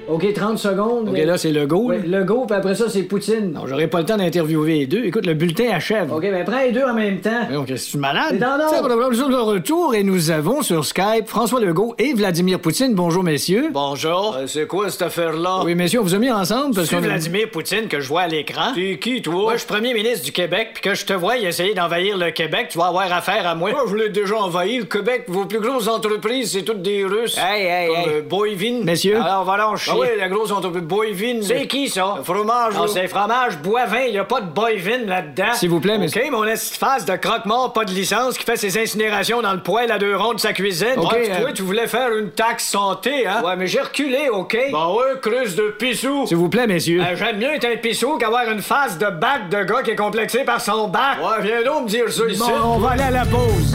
[0.08, 1.08] OK, 30 secondes.
[1.10, 1.92] OK, là, c'est le go.
[1.92, 3.52] le go, puis après ça, c'est Poutine.
[3.52, 5.04] Non, j'aurai pas le temps d'interviewer les deux.
[5.04, 6.10] Écoute, le bulletin achève.
[6.12, 7.46] OK, ben prends les deux en même temps.
[7.66, 8.38] Que tu es malade?
[8.40, 8.64] Non, non.
[8.70, 12.94] C'est le retour et nous avons sur Skype François Legault et Vladimir Poutine.
[12.94, 13.68] Bonjour, messieurs.
[13.72, 14.36] Bonjour.
[14.46, 15.62] c'est quoi cette affaire-là?
[15.64, 16.96] Oui, messieurs, on vous a mis ensemble parce que.
[16.96, 18.72] Vladimir Poutine que je vois à l'écran.
[18.74, 19.34] T'es qui, toi?
[19.34, 22.30] Moi, je suis premier ministre du Québec, puis que je te vois essayer d'envahir le
[22.30, 23.70] Québec, tu vas avoir affaire à moi.
[23.72, 25.24] Moi, je l'ai déjà envahi, le Québec.
[25.28, 27.36] Vos plus grosses entreprises, c'est toutes des Russes.
[27.38, 28.18] Hey, hey, Comme hey.
[28.18, 28.80] euh, Boivin.
[28.84, 29.20] Messieurs.
[29.20, 29.92] Alors, va là, chier.
[29.98, 31.40] Ah oui, la grosse entreprise Boivin.
[31.42, 32.14] C'est qui, ça?
[32.18, 32.88] Le fromage, Non, là.
[32.92, 35.52] c'est fromage boivin, y a pas de boivin là-dedans.
[35.54, 36.30] S'il vous plaît, OK, monsieur.
[36.30, 39.98] mon face de croque-mort, pas de licence, qui fait ses incinérations dans le poêle à
[39.98, 40.94] deux ronds de sa cuisine.
[40.96, 43.42] OK, Ouais, puis euh, toi, tu voulais faire une taxe santé, hein?
[43.44, 44.56] Ouais, mais j'ai reculé, OK?
[44.72, 46.26] Bah ouais, cruce de pissou.
[46.26, 47.00] S'il vous plaît, messieurs.
[47.02, 49.96] Euh, J'aime mieux être un pissou qu'avoir une face de bac de gars qui est
[49.96, 51.18] complexé par son bac.
[51.20, 52.38] Ouais, viens donc me dire ça ici.
[52.40, 53.74] Bon, on va aller à la pause.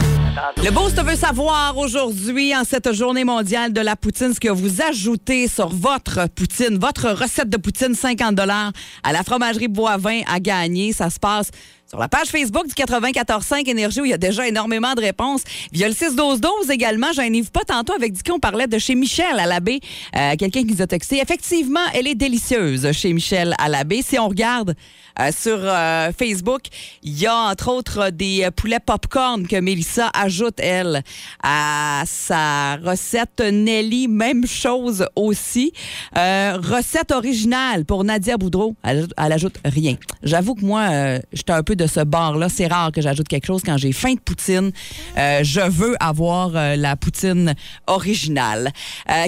[0.62, 4.82] Le Boost veut savoir aujourd'hui, en cette journée mondiale de la poutine, ce que vous
[4.82, 10.92] ajoutez sur votre poutine, votre recette de poutine 50 à la fromagerie Boivin à gagner.
[10.92, 11.50] Ça se passe
[11.88, 15.42] sur la page Facebook du 94.5 Énergie où il y a déjà énormément de réponses.
[15.72, 19.46] Via le 6-12-12 également, j'en pas tantôt avec Dicky, on parlait de chez Michel à
[19.46, 19.80] l'abbé,
[20.16, 21.20] euh, quelqu'un qui nous a texté.
[21.20, 24.02] Effectivement, elle est délicieuse chez Michel à l'abbé.
[24.02, 24.74] Si on regarde
[25.20, 26.62] euh, sur euh, Facebook,
[27.02, 31.02] il y a entre autres des poulets popcorn que Mélissa ajoute, elle,
[31.42, 34.08] à sa recette Nelly.
[34.08, 35.72] Même chose aussi.
[36.16, 38.74] Euh, recette originale pour Nadia Boudreau.
[38.82, 39.96] Elle, ajoute- elle ajoute rien.
[40.22, 42.48] J'avoue que moi, j'étais un peu de ce bord-là.
[42.48, 44.70] C'est rare que j'ajoute quelque chose quand j'ai faim de poutine.
[45.16, 47.54] Je veux avoir la poutine
[47.86, 48.72] originale.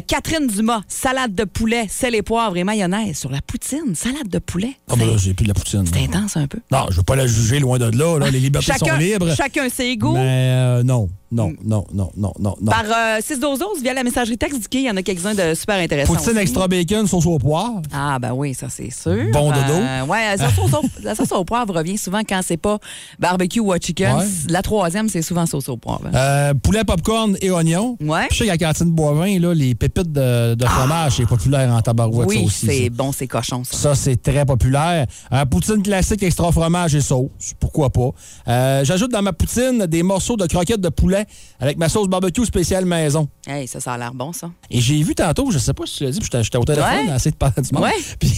[0.07, 3.94] Catherine Dumas, salade de poulet, sel et poivre et mayonnaise sur la poutine.
[3.94, 4.77] Salade de poulet.
[4.90, 5.76] Ah, ben là, j'ai plus de la poutine.
[5.85, 6.59] C'est intense un peu.
[6.71, 8.19] Non, je veux pas la juger loin de là.
[8.19, 8.31] là.
[8.31, 9.35] Les libertés Chacun, sont libres.
[9.35, 10.15] chacun ses goûts.
[10.15, 12.71] Mais euh, non, non, non, non, non, non, non.
[12.71, 15.77] Par euh, 6 12 via la messagerie texte il y en a quelques-uns de super
[15.77, 16.15] intéressants.
[16.15, 16.39] Poutine aussi.
[16.41, 17.83] extra bacon, sauce au poivre.
[17.93, 19.25] Ah, ben oui, ça, c'est sûr.
[19.33, 19.73] Bon dodo.
[19.73, 22.79] Euh, ouais, la sauce, au, la sauce au poivre revient souvent quand c'est pas
[23.19, 24.19] barbecue ou chicken.
[24.19, 24.25] Ouais.
[24.49, 26.09] La troisième, c'est souvent sauce au poivre.
[26.15, 27.97] Euh, poulet popcorn et oignon.
[28.01, 28.29] Ouais.
[28.31, 31.81] Je sais qu'à la cantine Boivin, là, les pépites de, de fromage, c'est populaire en
[31.81, 32.67] tabarouette, oui, aussi.
[32.67, 33.77] c'est bon, c'est cochon, ça.
[33.77, 35.07] Ça, c'est très populaire.
[35.33, 37.55] Euh, poutine classique, extra fromage et sauce.
[37.59, 38.11] Pourquoi pas?
[38.49, 41.15] Euh, J'ajoute dans ma poutine des morceaux de croquettes de poulet
[41.61, 43.29] avec ma sauce barbecue spéciale maison.
[43.46, 44.50] Hey, ça, ça a l'air bon, ça.
[44.70, 47.14] Et j'ai vu tantôt, je sais pas si tu l'as dit, puis j'étais au téléphone,
[47.14, 47.85] essayer de parler du monde.
[47.85, 47.92] Ouais.
[48.18, 48.33] Puis,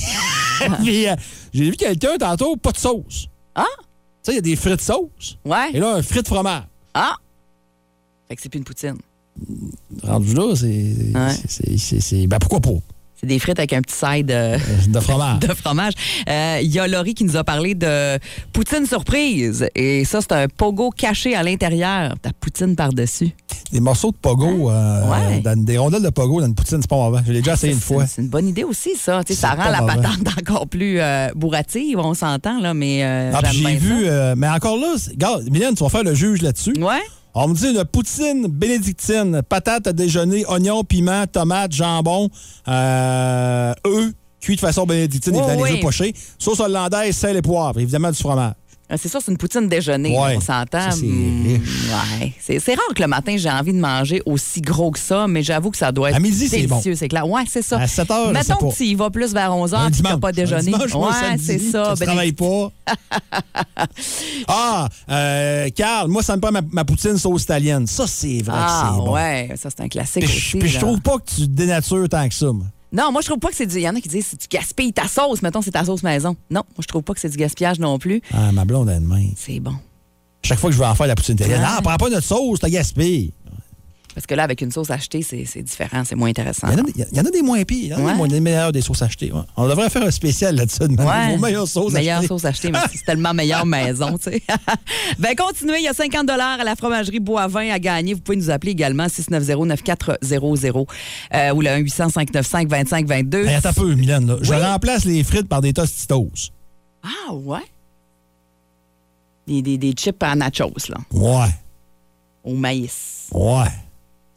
[0.82, 1.14] puis, euh,
[1.52, 3.28] j'ai vu quelqu'un tantôt, pas de sauce.
[3.54, 3.64] Ah?
[3.78, 3.84] Tu
[4.22, 5.38] sais, il y a des frites sauce.
[5.44, 5.70] Ouais.
[5.72, 6.64] Et là, un frit de fromage.
[6.94, 7.14] Ah!
[8.28, 8.96] Fait que c'est plus une poutine.
[10.02, 10.66] Rendu là, c'est.
[10.66, 11.78] Ouais.
[12.00, 12.70] c'est- Ben pourquoi pas?
[13.20, 15.38] C'est des frites avec un petit side euh, De fromage.
[15.48, 15.92] de fromage.
[16.28, 18.16] Euh, Il y a Laurie qui nous a parlé de
[18.52, 19.68] poutine surprise.
[19.74, 22.14] Et ça, c'est un pogo caché à l'intérieur.
[22.22, 23.31] Ta poutine par-dessus.
[23.72, 25.40] Des morceaux de pogo, euh, Ouais.
[25.40, 27.18] dans- des rondelles de pogo dans une poutine, c'est pas mauvais.
[27.26, 28.07] Je l'ai déjà essayé une fois.
[28.07, 29.22] C'est une bonne idée aussi, ça.
[29.24, 29.96] Tu sais, ça rend la mauvais.
[29.96, 34.48] patente encore plus euh, bourrative, on s'entend, là, mais euh, Ah, j'ai vu, euh, mais
[34.48, 36.74] encore là, regarde, Mylène, tu vas faire le juge là-dessus.
[36.81, 37.02] Ouais?
[37.40, 42.29] On me dit une poutine bénédictine, patate à déjeuner, oignons, piments, tomates, jambon,
[42.66, 47.42] euh, œufs, cuits de façon bénédictine, Oh, évidemment, les œufs pochés, sauce hollandaise, sel et
[47.42, 48.55] poivre, évidemment du fromage.
[48.90, 50.37] Ah, C'est ça, c'est une poutine déjeuner, Ouais.
[50.37, 50.90] on s'entend.
[50.90, 52.74] Ça, c'est ouais.
[52.74, 55.77] Rare que le matin, j'ai envie de manger aussi gros que ça, mais j'avoue que
[55.77, 56.98] ça doit être À midi, c'est délicieux, bon.
[56.98, 57.29] c'est clair.
[57.29, 57.79] Ouais, c'est ça.
[57.81, 60.09] À 7 heures, Mettons que tu y vas plus vers 11 Un h puis t'as
[60.09, 60.20] dimanche.
[60.20, 60.62] pas déjeuné.
[60.72, 61.83] Dimanche ouais, c'est ça.
[61.90, 62.72] que tu Ben, travailles pas.
[64.48, 67.87] ah, euh, Carl, moi, ça me prend ma, ma poutine sauce italienne.
[67.87, 69.12] Ça, c'est vrai ah, que c'est bon.
[69.14, 70.51] ouais, ça, c'est un classique Puis, aussi.
[70.51, 72.46] je- puis je trouve pas que tu dénatures tant que ça.
[72.53, 72.66] moi.
[72.92, 73.77] Non, moi, je trouve pas que c'est du.
[73.77, 75.42] Il y en a qui disent c'est tu gaspilles ta sauce.
[75.42, 76.37] Mettons, c'est ta sauce maison.
[76.51, 78.22] Non, moi, je trouve pas que c'est du gaspillage non plus.
[78.33, 79.27] Ah, ma blonde a de main.
[79.37, 79.74] C'est bon.
[80.42, 81.74] Chaque fois que je veux en faire la poutine, elle dit, Ah.
[81.77, 83.33] non, prends pas notre sauce, t'as gaspillé.
[84.18, 86.66] Parce que là, avec une sauce achetée, c'est différent, c'est moins intéressant.
[86.72, 87.98] Il y, en a, des- il y en a des moins pires, il y en
[87.98, 88.11] a Ouais.
[88.11, 89.31] des, moins- des meilleures des sauces achetées.
[89.31, 89.42] ouais.
[89.57, 90.81] On devrait faire un spécial là-dessus.
[90.88, 91.37] de Ouais.
[91.37, 92.26] Vos meilleures sauces Meilleure achetées.
[92.26, 94.42] sauce achetée, mais c'est tellement meilleure maison, tu sais.
[95.20, 95.76] ben, continuez.
[95.78, 98.14] Il y a 50 à la fromagerie Boivin à gagner.
[98.14, 100.87] Vous pouvez nous appeler également 690-9400
[101.35, 103.46] euh, ou le 1-800-595-2522.
[103.46, 104.26] Hey, attends un peu, Mylène.
[104.26, 104.37] là.
[104.40, 106.28] Je remplace les frites par des tostitos.
[107.04, 107.61] Ah, ouais?
[109.46, 111.48] Des, des, des chips à nachos, là, Ouais,
[112.42, 113.28] au maïs.
[113.33, 113.68] ouais.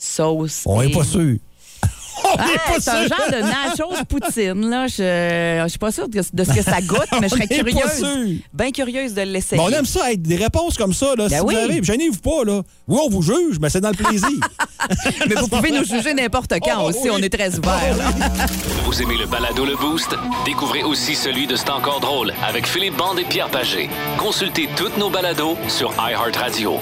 [0.04, 0.64] Sauce.
[0.66, 1.36] On et- n'est pas sûr.
[2.38, 2.46] Ah,
[2.80, 4.86] c'est un genre de nachos poutine, là.
[4.88, 8.38] Je, je suis pas sûre de, de ce que ça goûte, mais je serais curieuse.
[8.54, 9.60] Bien curieuse de l'essayer.
[9.62, 11.08] On aime ça, être des réponses comme ça.
[11.18, 11.56] Là, Ben si oui.
[11.56, 12.44] vous arrivez, gênez-vous pas.
[12.46, 12.62] Là.
[12.88, 14.28] Oui, on vous juge, mais c'est dans le plaisir.
[15.28, 17.00] Mais vous pouvez nous juger n'importe quand Oh, aussi.
[17.06, 17.10] oui.
[17.12, 17.98] On est très ouverts.
[17.98, 18.12] là.
[18.86, 20.16] Vous aimez le balado Le Boost?
[20.46, 23.90] Découvrez aussi celui de C'est encore drôle avec Philippe Bande et Pierre Pagé.
[24.18, 26.78] Consultez toutes nos balados sur iHeartRadio.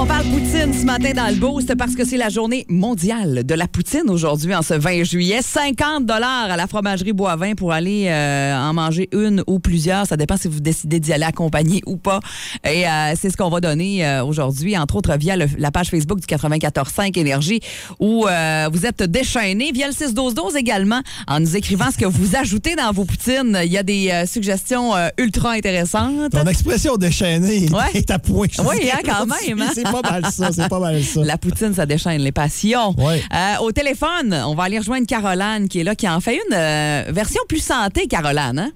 [0.00, 3.54] On parle poutine ce matin dans le Boost parce que c'est la journée mondiale de
[3.54, 5.40] la poutine aujourd'hui, en ce 20 juillet.
[5.42, 10.06] 50 à la fromagerie Boivin pour aller euh, en manger une ou plusieurs.
[10.06, 12.20] Ça dépend si vous décidez d'y aller accompagné ou pas.
[12.64, 15.88] Et euh, c'est ce qu'on va donner euh, aujourd'hui, entre autres via le- la page
[15.88, 17.60] Facebook du 94.5 Énergie
[17.98, 19.72] où euh, vous êtes déchaînés.
[19.74, 23.58] Via le 6-12-12 également, en nous écrivant ce que vous ajoutez dans vos poutines.
[23.64, 26.30] Il y a des euh, suggestions euh, ultra intéressantes.
[26.30, 27.90] Ton expression déchaînée Ouais.
[27.98, 28.46] est à point.
[28.60, 29.72] Oui, hein, quand même, hein?
[29.92, 31.20] C'est pas mal ça, c'est pas mal ça.
[31.24, 32.94] La poutine, ça déchaîne les passions.
[32.98, 33.20] Ouais.
[33.34, 36.54] Euh, au téléphone, on va aller rejoindre Caroline qui est là, qui en fait une
[36.54, 38.58] euh, version plus santé, Caroline.
[38.58, 38.70] Hein?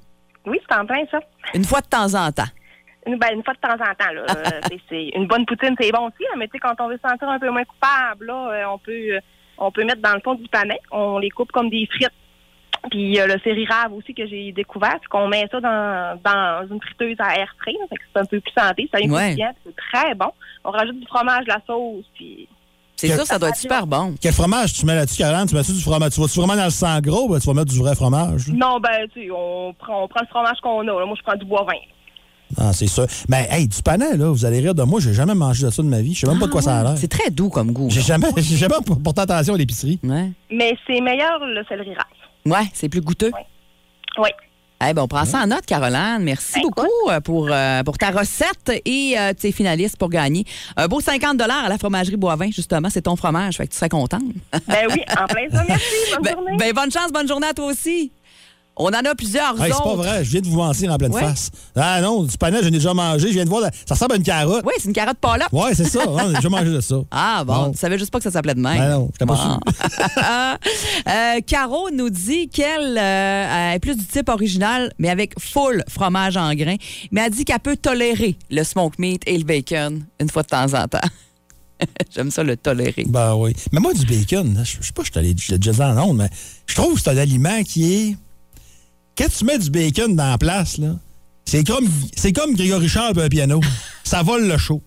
[0.47, 1.21] Oui, c'est en plein ça.
[1.55, 2.51] Une fois de temps en temps.
[3.07, 4.13] Une, ben, une fois de temps en temps.
[4.13, 4.25] Là.
[4.31, 4.77] Euh,
[5.17, 7.29] une bonne poutine, c'est bon aussi, là, mais tu sais, quand on veut se sentir
[7.29, 9.19] un peu moins coupable, là, on peut
[9.59, 10.81] on peut mettre dans le fond du panais.
[10.91, 12.11] On les coupe comme des frites.
[12.91, 16.81] Puis euh, le sérirave aussi que j'ai découvert, c'est qu'on met ça dans, dans une
[16.83, 17.73] friteuse à air frais.
[17.73, 19.37] là, fait que c'est un peu plus santé, ça vient Ouais.
[19.65, 20.31] c'est très bon.
[20.65, 22.49] On rajoute du fromage, de la sauce, puis
[22.97, 24.15] C'est sûr, ça doit être super bon.
[24.21, 25.47] Quel fromage tu mets là-dessus, Caroline?
[25.47, 26.13] Tu mets-tu du fromage?
[26.13, 27.29] Tu vas-tu vraiment dans le sang gros?
[27.29, 28.49] Ben, tu vas mettre du vrai fromage.
[28.49, 28.55] là?
[28.57, 30.85] non, ben tu sais, on prend on prend le fromage qu'on a.
[31.01, 31.07] là.
[31.07, 31.79] Moi, je prends du bois vin.
[32.59, 33.07] Ah, c'est ça.
[33.29, 35.01] Mais, hey, du panais, là, vous allez rire de moi.
[35.01, 36.13] J'ai jamais mangé de ça de ma vie.
[36.15, 36.99] Je sais même pas de quoi ça a l'air.
[36.99, 37.89] C'est très doux comme goût.
[37.91, 39.99] J'ai jamais, j'ai jamais porté attention à l'épicerie.
[40.05, 42.05] Ouais, Mais c'est meilleur le céleri rave.
[42.47, 43.33] Ouais c'est plus goûteux.
[44.19, 44.29] Oui.
[44.85, 46.19] Eh ben, on prend ça en note, Caroline.
[46.23, 50.45] Merci Ben, beaucoup euh, pour, euh, pour ta recette et euh, tes finalistes pour gagner.
[50.77, 52.91] Un beau 50 à la fromagerie Boivin, justement.
[52.91, 54.25] C'est ton fromage, fait que tu serais contente.
[54.67, 55.65] Ben oui, en plein ça.
[55.69, 55.85] Merci.
[56.15, 56.57] Bonne Ben, journée.
[56.59, 58.11] ben, bonne chance, bonne journée à toi aussi.
[58.75, 60.25] On en a plusieurs Hey, c'est pas vrai.
[60.25, 61.51] Je viens de vous mentir en pleine face.
[61.77, 63.29] Ah non, du panais, j'en ai déjà mangé.
[63.29, 63.61] Je viens de voir.
[63.61, 64.65] la- Ça ressemble à une carotte.
[64.67, 65.53] Oui, c'est une carotte palotte.
[65.53, 66.01] Ouais, c'est ça.
[66.09, 66.97] On a déjà mangé de ça.
[67.11, 67.73] Ah bon, Bon.
[67.73, 68.79] tu savais juste pas que ça s'appelait de même.
[68.79, 69.61] Ben non, j'étais pas.
[71.09, 76.37] Euh, Caro nous dit qu'elle euh, est plus du type original, mais avec full fromage
[76.37, 76.77] en grains.
[77.11, 80.49] Mais elle dit qu'elle peut tolérer le smoke meat et le bacon une fois de
[80.49, 81.01] temps en temps.
[82.15, 83.05] J'aime ça le tolérer.
[83.09, 83.55] Ben oui.
[83.73, 86.31] Mais moi, du bacon, là, je sais pas, je l'ai déjà dit en ondes, mais
[86.67, 88.17] je trouve que c'est un aliment qui est.
[89.17, 90.97] Quand tu mets du bacon dans la place, là,
[91.45, 93.61] c'est comme, c'est comme Grégory Charles et un piano.
[94.05, 94.83] Ça vole le show.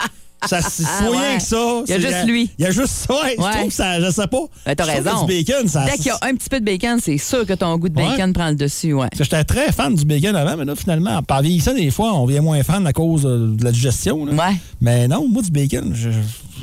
[0.45, 1.37] Ça, Ah, faut rien ouais.
[1.37, 1.81] que ça.
[1.87, 2.51] Il y a juste lui.
[2.59, 3.13] Il y a juste ça.
[3.15, 3.45] Ouais, Ouais.
[3.51, 4.41] Je trouve que ça, je sais pas.
[4.65, 5.25] Ben, t'as raison.
[5.25, 5.85] Du bacon, ça.
[5.85, 7.97] Dès qu'il y a un petit peu de bacon, c'est sûr que ton goût de
[7.97, 8.09] Ouais.
[8.09, 8.93] bacon prend le dessus.
[8.93, 9.07] Ouais.
[9.17, 12.41] J'étais très fan du bacon avant, mais là, finalement, par vieillissant, des fois, on devient
[12.41, 14.25] moins fan à cause de la digestion.
[14.25, 14.33] là.
[14.33, 14.55] Ouais.
[14.81, 16.09] Mais non, moi, du bacon, je-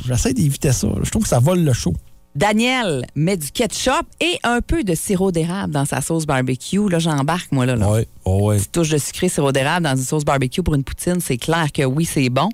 [0.07, 0.87] j'essaie d'éviter ça.
[1.03, 1.93] Je trouve que ça vole le show.
[2.35, 6.89] Daniel met du ketchup et un peu de sirop d'érable dans sa sauce barbecue.
[6.89, 7.77] Là, j'embarque, moi, là.
[7.77, 7.91] là.
[7.93, 8.57] Oui, oui.
[8.73, 11.83] touche de sucré sirop d'érable dans une sauce barbecue pour une poutine, c'est clair que
[11.85, 12.49] oui, c'est bon.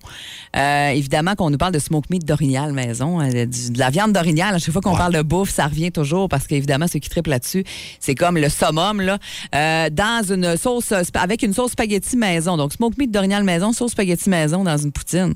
[0.56, 4.12] Euh, évidemment qu'on nous parle de smoke meat d'orignal maison, euh, du- de la viande
[4.12, 4.54] d'orignal.
[4.54, 7.30] À chaque fois qu'on parle de bouffe, ça revient toujours parce qu'évidemment, ceux qui triplent
[7.30, 7.62] là-dessus,
[8.00, 9.18] c'est comme le summum, là,
[9.54, 12.56] euh, dans une sauce, euh, avec une sauce spaghetti maison.
[12.56, 15.34] Donc, smoke meat d'orignal maison, sauce spaghetti maison dans une poutine.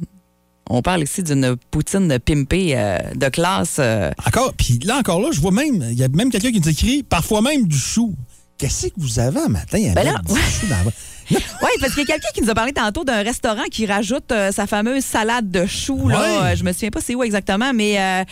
[0.71, 3.77] On parle ici d'une poutine pimpée euh, de classe.
[3.79, 6.61] euh, Encore, puis là, encore là, je vois même, il y a même quelqu'un qui
[6.61, 8.15] nous écrit, parfois même du chou.
[8.63, 10.93] Qu'est-ce que vous avez un matin à Ben mettre là, du chou dans la-
[11.63, 14.31] Oui, parce qu'il y a quelqu'un qui nous a parlé tantôt d'un restaurant qui rajoute
[14.31, 16.09] euh, sa fameuse salade de choux.
[16.09, 16.21] Là.
[16.21, 16.53] Ouais.
[16.53, 18.25] Euh, je me souviens pas c'est où exactement, mais euh,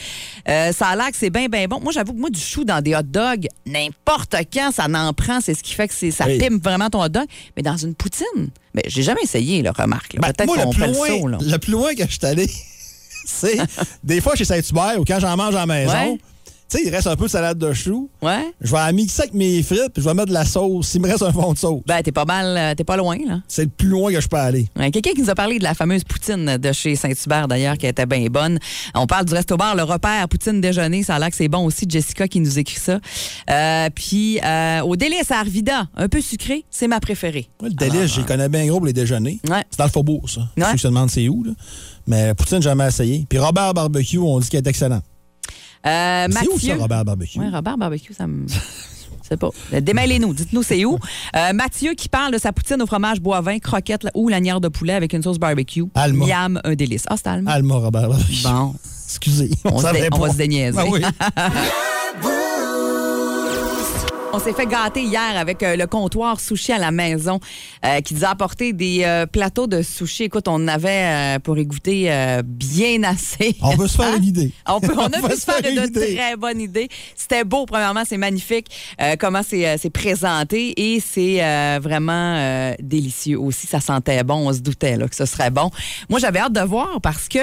[0.49, 1.81] euh, ça a l'air que c'est bien, bien bon.
[1.81, 5.40] Moi, j'avoue que moi, du chou dans des hot dogs, n'importe quand, ça n'en prend.
[5.40, 6.38] C'est ce qui fait que ça Oui.
[6.38, 7.25] pimpe vraiment ton hot dog.
[7.57, 10.12] Mais dans une poutine, mais j'ai jamais essayé, là, remarque.
[10.14, 10.21] là.
[10.23, 11.27] Ben, Peut-être qu'on le plus, fait loin, le saut.
[11.29, 11.38] Là.
[11.40, 12.49] le plus loin que je suis allé,
[13.26, 13.59] c'est
[14.05, 16.18] des fois chez Saint-Hubert ou quand j'en mange à la maison, Ouais.
[16.71, 18.09] Tu sais, il reste un peu de salade de choux.
[18.23, 18.53] Ouais.
[18.61, 20.95] Je vais la mixer avec mes frites, puis je vais mettre de la sauce.
[20.95, 21.83] Il me reste un fond de sauce.
[21.85, 23.41] Ben, t'es pas mal, euh, t'es pas loin, là.
[23.49, 24.68] C'est le plus loin que je peux aller.
[24.77, 27.87] Ouais, Quelqu'un qui nous a parlé de la fameuse poutine de chez Saint-Hubert, d'ailleurs, qui
[27.87, 28.61] était bien bonne.
[28.95, 31.03] On parle du resto-bar Le Repère, poutine déjeuner.
[31.03, 31.87] Ça a l'air que c'est bon aussi.
[31.89, 33.01] Jessica qui nous écrit ça.
[33.51, 37.49] Euh, puis, euh, au délice à Arvida, un peu sucré, c'est ma préférée.
[37.61, 39.41] Moi, le délice, j'y connais bien gros pour les déjeuners.
[39.49, 39.64] Ouais.
[39.71, 40.43] C'est dans le faubourg, ça.
[40.57, 40.64] Ouais.
[40.66, 41.53] Ceux qui se demandent c'est où, là.
[42.07, 43.27] Mais poutine, j'ai jamais essayé.
[43.29, 45.01] Puis Robert Barbecue, on dit qu'il est excellent.
[45.87, 47.39] Euh, C'est où ça, Robert Barbecue?
[47.39, 48.47] Ouais, Robert Barbecue, ça me.
[49.22, 49.51] Sais pas.
[49.72, 50.35] Euh, Démêlez-nous.
[50.35, 50.99] Dites-nous c'est où.
[51.37, 54.93] Euh, Mathieu qui parle de sa poutine au fromage bois-vin, croquette ou lanière de poulet
[54.95, 55.85] avec une sauce barbecue.
[55.95, 56.26] Alma.
[56.26, 57.05] Miam, un délice.
[57.09, 57.53] Ah, c'est Alma.
[57.53, 58.43] Alma Robert Barbecue.
[58.43, 58.74] Bon.
[59.07, 59.51] Excusez.
[59.64, 60.26] On, se dé- on pas.
[60.26, 60.78] va se déniaiser.
[60.78, 61.01] Ah oui.
[64.33, 67.41] On s'est fait gâter hier avec euh, le comptoir sushi à la maison
[67.85, 70.24] euh, qui nous a apporté des euh, plateaux de sushi.
[70.24, 73.57] Écoute, on avait euh, pour y goûter euh, bien assez.
[73.62, 74.53] On peut se faire une idée.
[74.68, 76.89] On, peut, on a On pu va se faire une très bonne idée.
[77.16, 78.68] C'était beau, premièrement, c'est magnifique
[79.03, 83.66] euh, comment c'est euh, c'est présenté et c'est euh, vraiment euh, délicieux aussi.
[83.66, 85.70] Ça sentait bon, on se doutait là, que ce serait bon.
[86.09, 87.41] Moi, j'avais hâte de voir parce que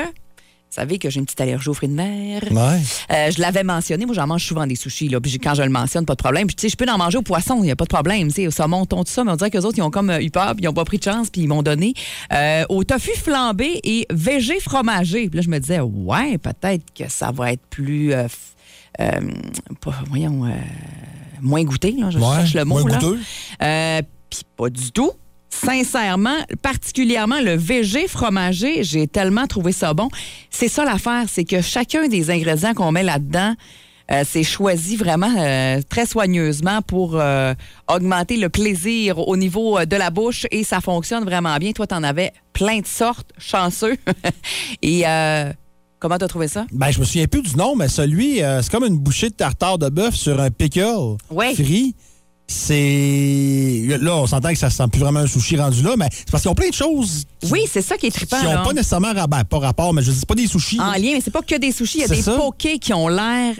[0.70, 2.44] vous savez que j'ai une petite allergie aux fruits de mer.
[2.52, 2.82] Ouais.
[3.12, 5.70] Euh, je l'avais mentionné, moi j'en mange souvent des sushis, là, puis quand je le
[5.70, 6.46] mentionne, pas de problème.
[6.46, 8.30] Puis tu sais, je peux en manger au poisson, il n'y a pas de problème,
[8.38, 10.54] au saumon, tout ça, mais on dirait qu'eux autres, ils ont comme euh, eu peur,
[10.54, 11.94] puis ils n'ont pas pris de chance, puis ils m'ont donné
[12.34, 15.30] euh, au tofu flambé et végé fromagé.
[15.30, 18.28] Puis là, je me disais, ouais, peut-être que ça va être plus, euh,
[19.82, 20.44] pas- voyons,
[21.42, 22.80] moins goûté, là, je Ouais, cherche le mot.
[22.82, 22.98] moins là.
[23.00, 23.20] goûteux.
[24.30, 25.12] Puis pas du tout.
[25.50, 30.10] Sincèrement, particulièrement le VG fromager, j'ai tellement trouvé ça bon.
[30.50, 33.54] C'est ça l'affaire, c'est que chacun des ingrédients qu'on met là-dedans,
[34.12, 37.54] euh, c'est choisi vraiment euh, très soigneusement pour euh,
[37.90, 41.72] augmenter le plaisir au niveau de la bouche et ça fonctionne vraiment bien.
[41.74, 43.98] Toi, t'en avais plein de sortes, chanceux.
[44.82, 45.04] et
[46.00, 46.66] comment t'as trouvé ça?
[46.72, 49.78] Ben, je me souviens plus du nom, mais celui, c'est comme une bouchée de tartare
[49.78, 51.54] de bœuf sur un pickle Ouais.
[51.54, 51.96] frit.
[52.48, 53.84] C'est.
[54.02, 56.42] Là, on s'entend que ça sent plus vraiment un sushi rendu là, mais c'est parce
[56.44, 58.42] qu'ils ont plein de choses Oui, c'est ça qui est qui trippant.
[58.42, 58.64] n'ont là.
[58.64, 60.80] pas nécessairement ben, pas rapport, mais je dis pas des sushis.
[60.80, 62.34] en lien, mais c'est pas que des sushis, il y a des ça.
[62.36, 63.54] pokés qui ont l'air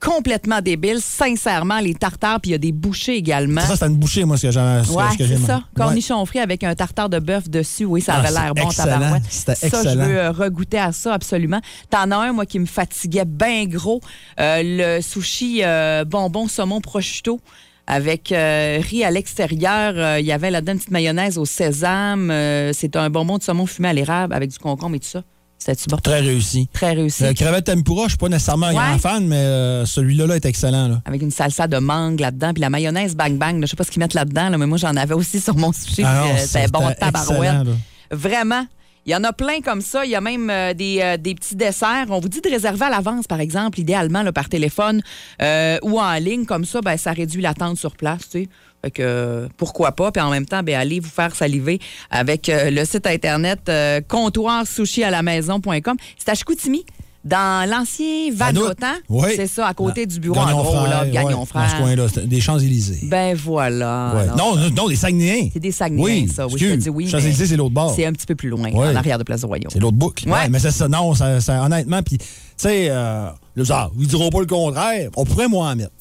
[0.00, 3.62] complètement débiles, sincèrement, les tartares, puis il y a des bouchées également.
[3.62, 5.62] Ça, c'est une bouchée, moi, ce que j'ai ce Ouais, c'est ça.
[5.74, 7.86] Cornichon frit avec un tartare de bœuf dessus.
[7.86, 9.22] Oui, ça Ah, avait l'air bon, tabarouette.
[9.30, 11.60] Ça, je veux euh, regoûter à ça, absolument.
[11.88, 14.02] T'en as un, moi, qui me fatiguait bien gros.
[14.38, 17.40] Euh, le sushi euh, bonbon saumon prosciutto
[17.86, 19.92] avec euh, riz à l'extérieur.
[19.96, 22.30] Euh, Il y avait là-dedans une petite mayonnaise au sésame.
[22.30, 25.22] Euh, c'est un bonbon de saumon fumé à l'érable avec du concombre et tout ça.
[25.58, 25.96] C'était-tu bon?
[25.98, 26.68] Très réussi.
[26.72, 27.24] Très réussi.
[27.24, 28.74] Euh, crevette tempura, je suis pas nécessairement un Ouais.
[28.76, 30.88] grand fan, mais celui-là là, est excellent.
[30.88, 31.00] Là.
[31.04, 33.60] avec une salsa de mangue là-dedans, puis la mayonnaise bang bang.
[33.62, 35.72] Je sais pas ce qu'ils mettent là-dedans, là, mais moi j'en avais aussi sur mon
[35.72, 36.02] sushi.
[36.04, 37.66] Ah C'était bon, tabarouette.
[38.10, 38.66] Vraiment.
[39.06, 40.04] Il y en a plein comme ça.
[40.04, 42.06] Il y a même euh, des, euh, des petits desserts.
[42.08, 45.02] On vous dit de réserver à l'avance, par exemple, idéalement par téléphone
[45.42, 46.46] euh, ou en ligne.
[46.46, 48.30] Comme ça, ben, ça réduit l'attente sur place.
[48.30, 48.48] Tu sais.
[48.82, 50.10] Fait que, pourquoi pas?
[50.12, 51.80] Puis en même temps, ben, allez vous faire saliver
[52.10, 53.70] avec le site Internet
[54.08, 55.96] comptoirsushialamaison.com.
[56.18, 56.84] C'est à Chicoutimi,
[57.24, 58.30] dans l'ancien.
[58.32, 58.70] Vanout.
[59.08, 59.28] Oui.
[59.36, 61.62] C'est ça, à côté du bureau, Gagnon en gros, là, Gagnon ouais, Frère.
[61.62, 63.06] Dans ce coin-là, des Champs-Élysées.
[63.08, 64.12] Ben voilà.
[64.14, 64.26] Ouais.
[64.36, 65.48] Non, non, des Saguenayens.
[65.52, 66.46] c'est des Saguenayens, Oui, ça.
[66.46, 67.08] Oui, je te dis oui.
[67.08, 67.92] Champs-Élysées, c'est l'autre bord.
[67.94, 68.88] C'est un petit peu plus loin, Ouais.
[68.88, 69.70] en arrière de Place du Royaume.
[69.72, 70.28] C'est l'autre boucle.
[70.28, 70.48] Ouais.
[70.50, 72.24] Mais c'est ça, non, ça, ça- honnêtement, puis, tu
[72.56, 73.64] sais, euh, le
[73.98, 75.10] ils diront pas le contraire.
[75.16, 75.92] On pourrait moins en mettre.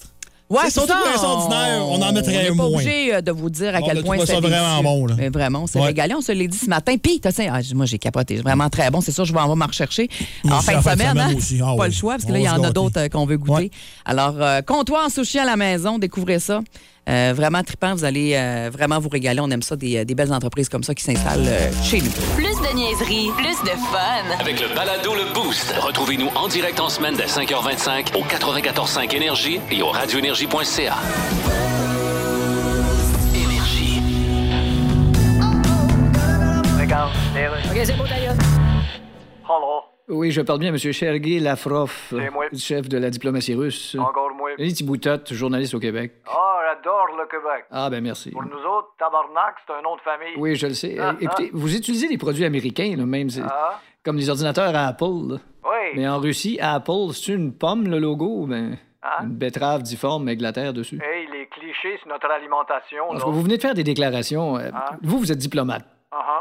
[0.53, 2.67] Ouais, C'est surtout pour un ordinaire, on en mettrait On n'est pas moins.
[2.67, 5.15] obligé euh, de vous dire à On quel point c'est ça vraiment bon, là.
[5.17, 5.87] Mais vraiment, on s'est Ouais.
[5.87, 6.13] régalé.
[6.15, 6.95] On se l'a dit ce matin.
[7.01, 8.37] Puis, ah, moi, j'ai capoté.
[8.37, 9.01] C'est vraiment très bon.
[9.01, 10.07] C'est sûr, je vais en me rechercher
[10.49, 11.17] en fin de semaine.
[11.17, 11.31] hein.
[11.65, 13.25] Ah pas le choix, parce que On là, il y en a d'autres euh, qu'on
[13.25, 13.71] veut goûter.
[14.05, 16.61] Alors, euh, comptoir en sushi à la maison, découvrez ça.
[17.09, 19.41] Euh, vraiment trippant, vous allez euh, vraiment vous régaler.
[19.41, 22.11] On aime ça, des, euh, des belles entreprises comme ça qui s'installent euh, chez nous.
[22.35, 24.39] Plus de niaiserie, plus de fun.
[24.39, 29.59] Avec le balado Le Boost, retrouvez-nous en direct en semaine dès 5h25 au 94.5 Énergie
[29.69, 30.95] et au radioénergie.ca.
[33.35, 34.01] Énergie.
[36.79, 37.11] Regarde.
[37.71, 38.35] OK, c'est beau, d'ailleurs.
[40.09, 40.77] Oui, je parle bien, M.
[40.77, 41.55] Sergei euh,
[42.57, 43.95] chef de la diplomatie russe.
[43.97, 44.49] Encore moi.
[44.57, 46.13] Lily Boutotte, journaliste au Québec.
[46.27, 47.65] Ah, j'adore le Québec.
[47.71, 48.31] Ah, ben merci.
[48.31, 50.33] Pour nous autres, tabarnak, c'est un nom de famille.
[50.37, 50.97] Oui, je le sais.
[50.99, 54.87] Ah, Euh, Écoutez, vous utilisez des produits américains, là, même, Ah, comme les ordinateurs à
[54.87, 55.05] Apple.
[55.29, 55.37] là.
[55.63, 55.69] oui.
[55.95, 59.23] Mais en Russie, Apple, c'est une pomme, le logo, ben, Ah.
[59.23, 60.99] une betterave difforme avec de la terre dessus.
[61.01, 64.57] Hey, les clichés sur notre alimentation, vous venez de faire des déclarations.
[64.57, 64.91] euh, Ah.
[65.01, 65.85] Vous, vous êtes diplomate.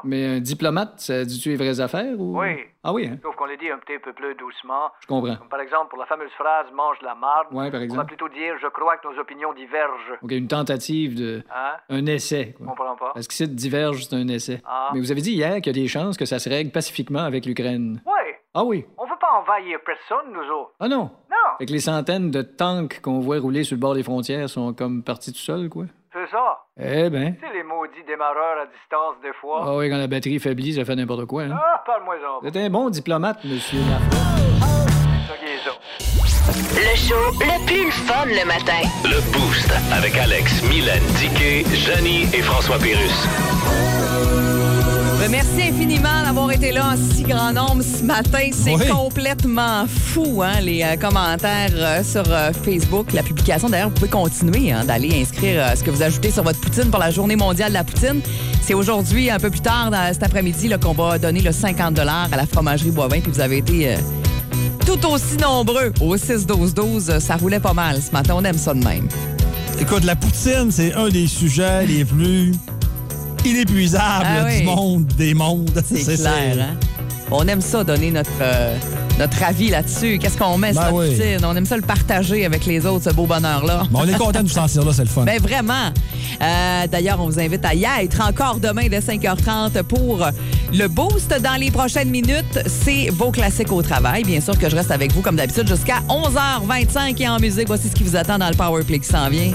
[0.02, 0.06] Ah.
[0.08, 2.38] Mais un diplomate, ça dit-tu les vraies affaires ou...
[2.40, 2.56] Oui.
[2.84, 3.16] Ah oui, hein?
[3.22, 4.90] Sauf qu'on les dit un petit peu plus doucement.
[5.00, 5.36] Je comprends.
[5.36, 8.28] Comme par exemple, pour la fameuse phrase «mange la marde Ouais, par on va plutôt
[8.28, 11.44] dire «je crois que nos opinions divergent OK, une tentative de...
[11.54, 11.76] Hein?
[11.90, 12.74] Un essai, Je quoi.
[12.74, 13.12] comprends pas.
[13.14, 14.60] Parce qu'ici, diverge, c'est un essai.
[14.66, 14.90] Ah.
[14.92, 17.20] Mais vous avez dit hier qu'il y a des chances que ça se règle pacifiquement
[17.22, 18.02] avec l'Ukraine.
[18.04, 18.12] Oui.
[18.54, 18.84] Ah oui?
[18.98, 20.72] On veut pas envahir personne, nous autres.
[20.80, 21.10] Ah non?
[21.30, 21.56] Non.
[21.58, 24.74] Fait que les centaines de tanks qu'on voit rouler sur le bord des frontières sont
[24.74, 25.84] comme partis tout seuls, quoi.
[26.12, 26.58] C'est ça.
[26.78, 27.34] Eh ben.
[27.34, 29.62] Tu sais, les maudits démarreurs à distance, des fois.
[29.64, 31.54] Ah oui, quand la batterie faiblit, ça fait n'importe quoi, hein.
[31.54, 32.40] Ah, parle-moi-en.
[32.42, 33.80] Vous êtes un bon diplomate, monsieur.
[36.74, 38.82] Le show le plus fun le matin.
[39.04, 43.26] Le Boost avec Alex, Mylène, Diquet, Janie et François Pérus.
[45.22, 48.50] Ben, merci infiniment d'avoir été là en si grand nombre ce matin.
[48.52, 48.88] C'est Oui.
[48.88, 53.12] complètement fou, hein, les euh, commentaires euh, sur euh, Facebook.
[53.12, 56.58] La publication, d'ailleurs, vous pouvez continuer hein, d'aller inscrire ce que vous ajoutez sur votre
[56.58, 58.20] poutine pour la journée mondiale de la poutine.
[58.62, 62.04] C'est aujourd'hui, un peu plus tard, dans cet après-midi, qu'on va donner le 50 à
[62.04, 63.20] la fromagerie Boivin.
[63.20, 63.94] Puis vous avez été
[64.84, 67.20] tout aussi nombreux au 6-12-12.
[67.20, 68.34] Ça roulait pas mal ce matin.
[68.36, 69.06] On aime ça de même.
[69.80, 72.54] Écoute, la poutine, c'est un des sujets les plus
[73.44, 74.58] inépuisables Ah oui.
[74.60, 75.82] du monde, des mondes.
[75.84, 76.76] C'est clair, hein?
[77.34, 78.76] On aime ça, donner notre, euh,
[79.18, 80.18] notre avis là-dessus.
[80.18, 81.08] Qu'est-ce qu'on met sur Ben oui.
[81.16, 81.42] poutine?
[81.46, 83.84] On aime ça le partager avec les autres, ce beau bonheur-là.
[83.90, 85.24] Mais on est content de nous sentir là, c'est le fun.
[85.24, 85.92] Ben vraiment.
[86.42, 90.26] Euh, D'ailleurs, on vous invite à y être encore demain dès 5h30 pour
[90.74, 92.58] le boost dans les prochaines minutes.
[92.66, 94.24] C'est vos classiques au travail.
[94.24, 97.66] Bien sûr que je reste avec vous comme d'habitude jusqu'à 11h25 et en musique.
[97.68, 99.52] Voici ce qui vous attend dans le Power Play qui s'en vient.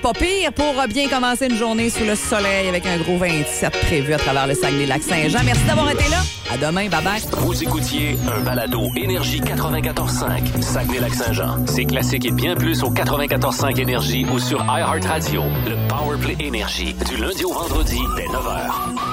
[0.00, 4.14] Pas pire pour bien commencer une journée sous le soleil avec un gros 27 prévu
[4.14, 5.40] à travers le Saguenay-Lac-Saint-Jean.
[5.44, 6.22] Merci d'avoir été là.
[6.52, 6.88] À demain.
[6.88, 7.28] Bye-bye.
[7.38, 11.66] Vous écoutiez un balado Énergie 94.5, Saguenay-Lac-Saint-Jean.
[11.66, 15.42] C'est classique et bien plus au 94.5 Énergie ou sur iHeartRadio.
[15.66, 19.11] Le Powerplay Énergie, du lundi au vendredi dès 9h.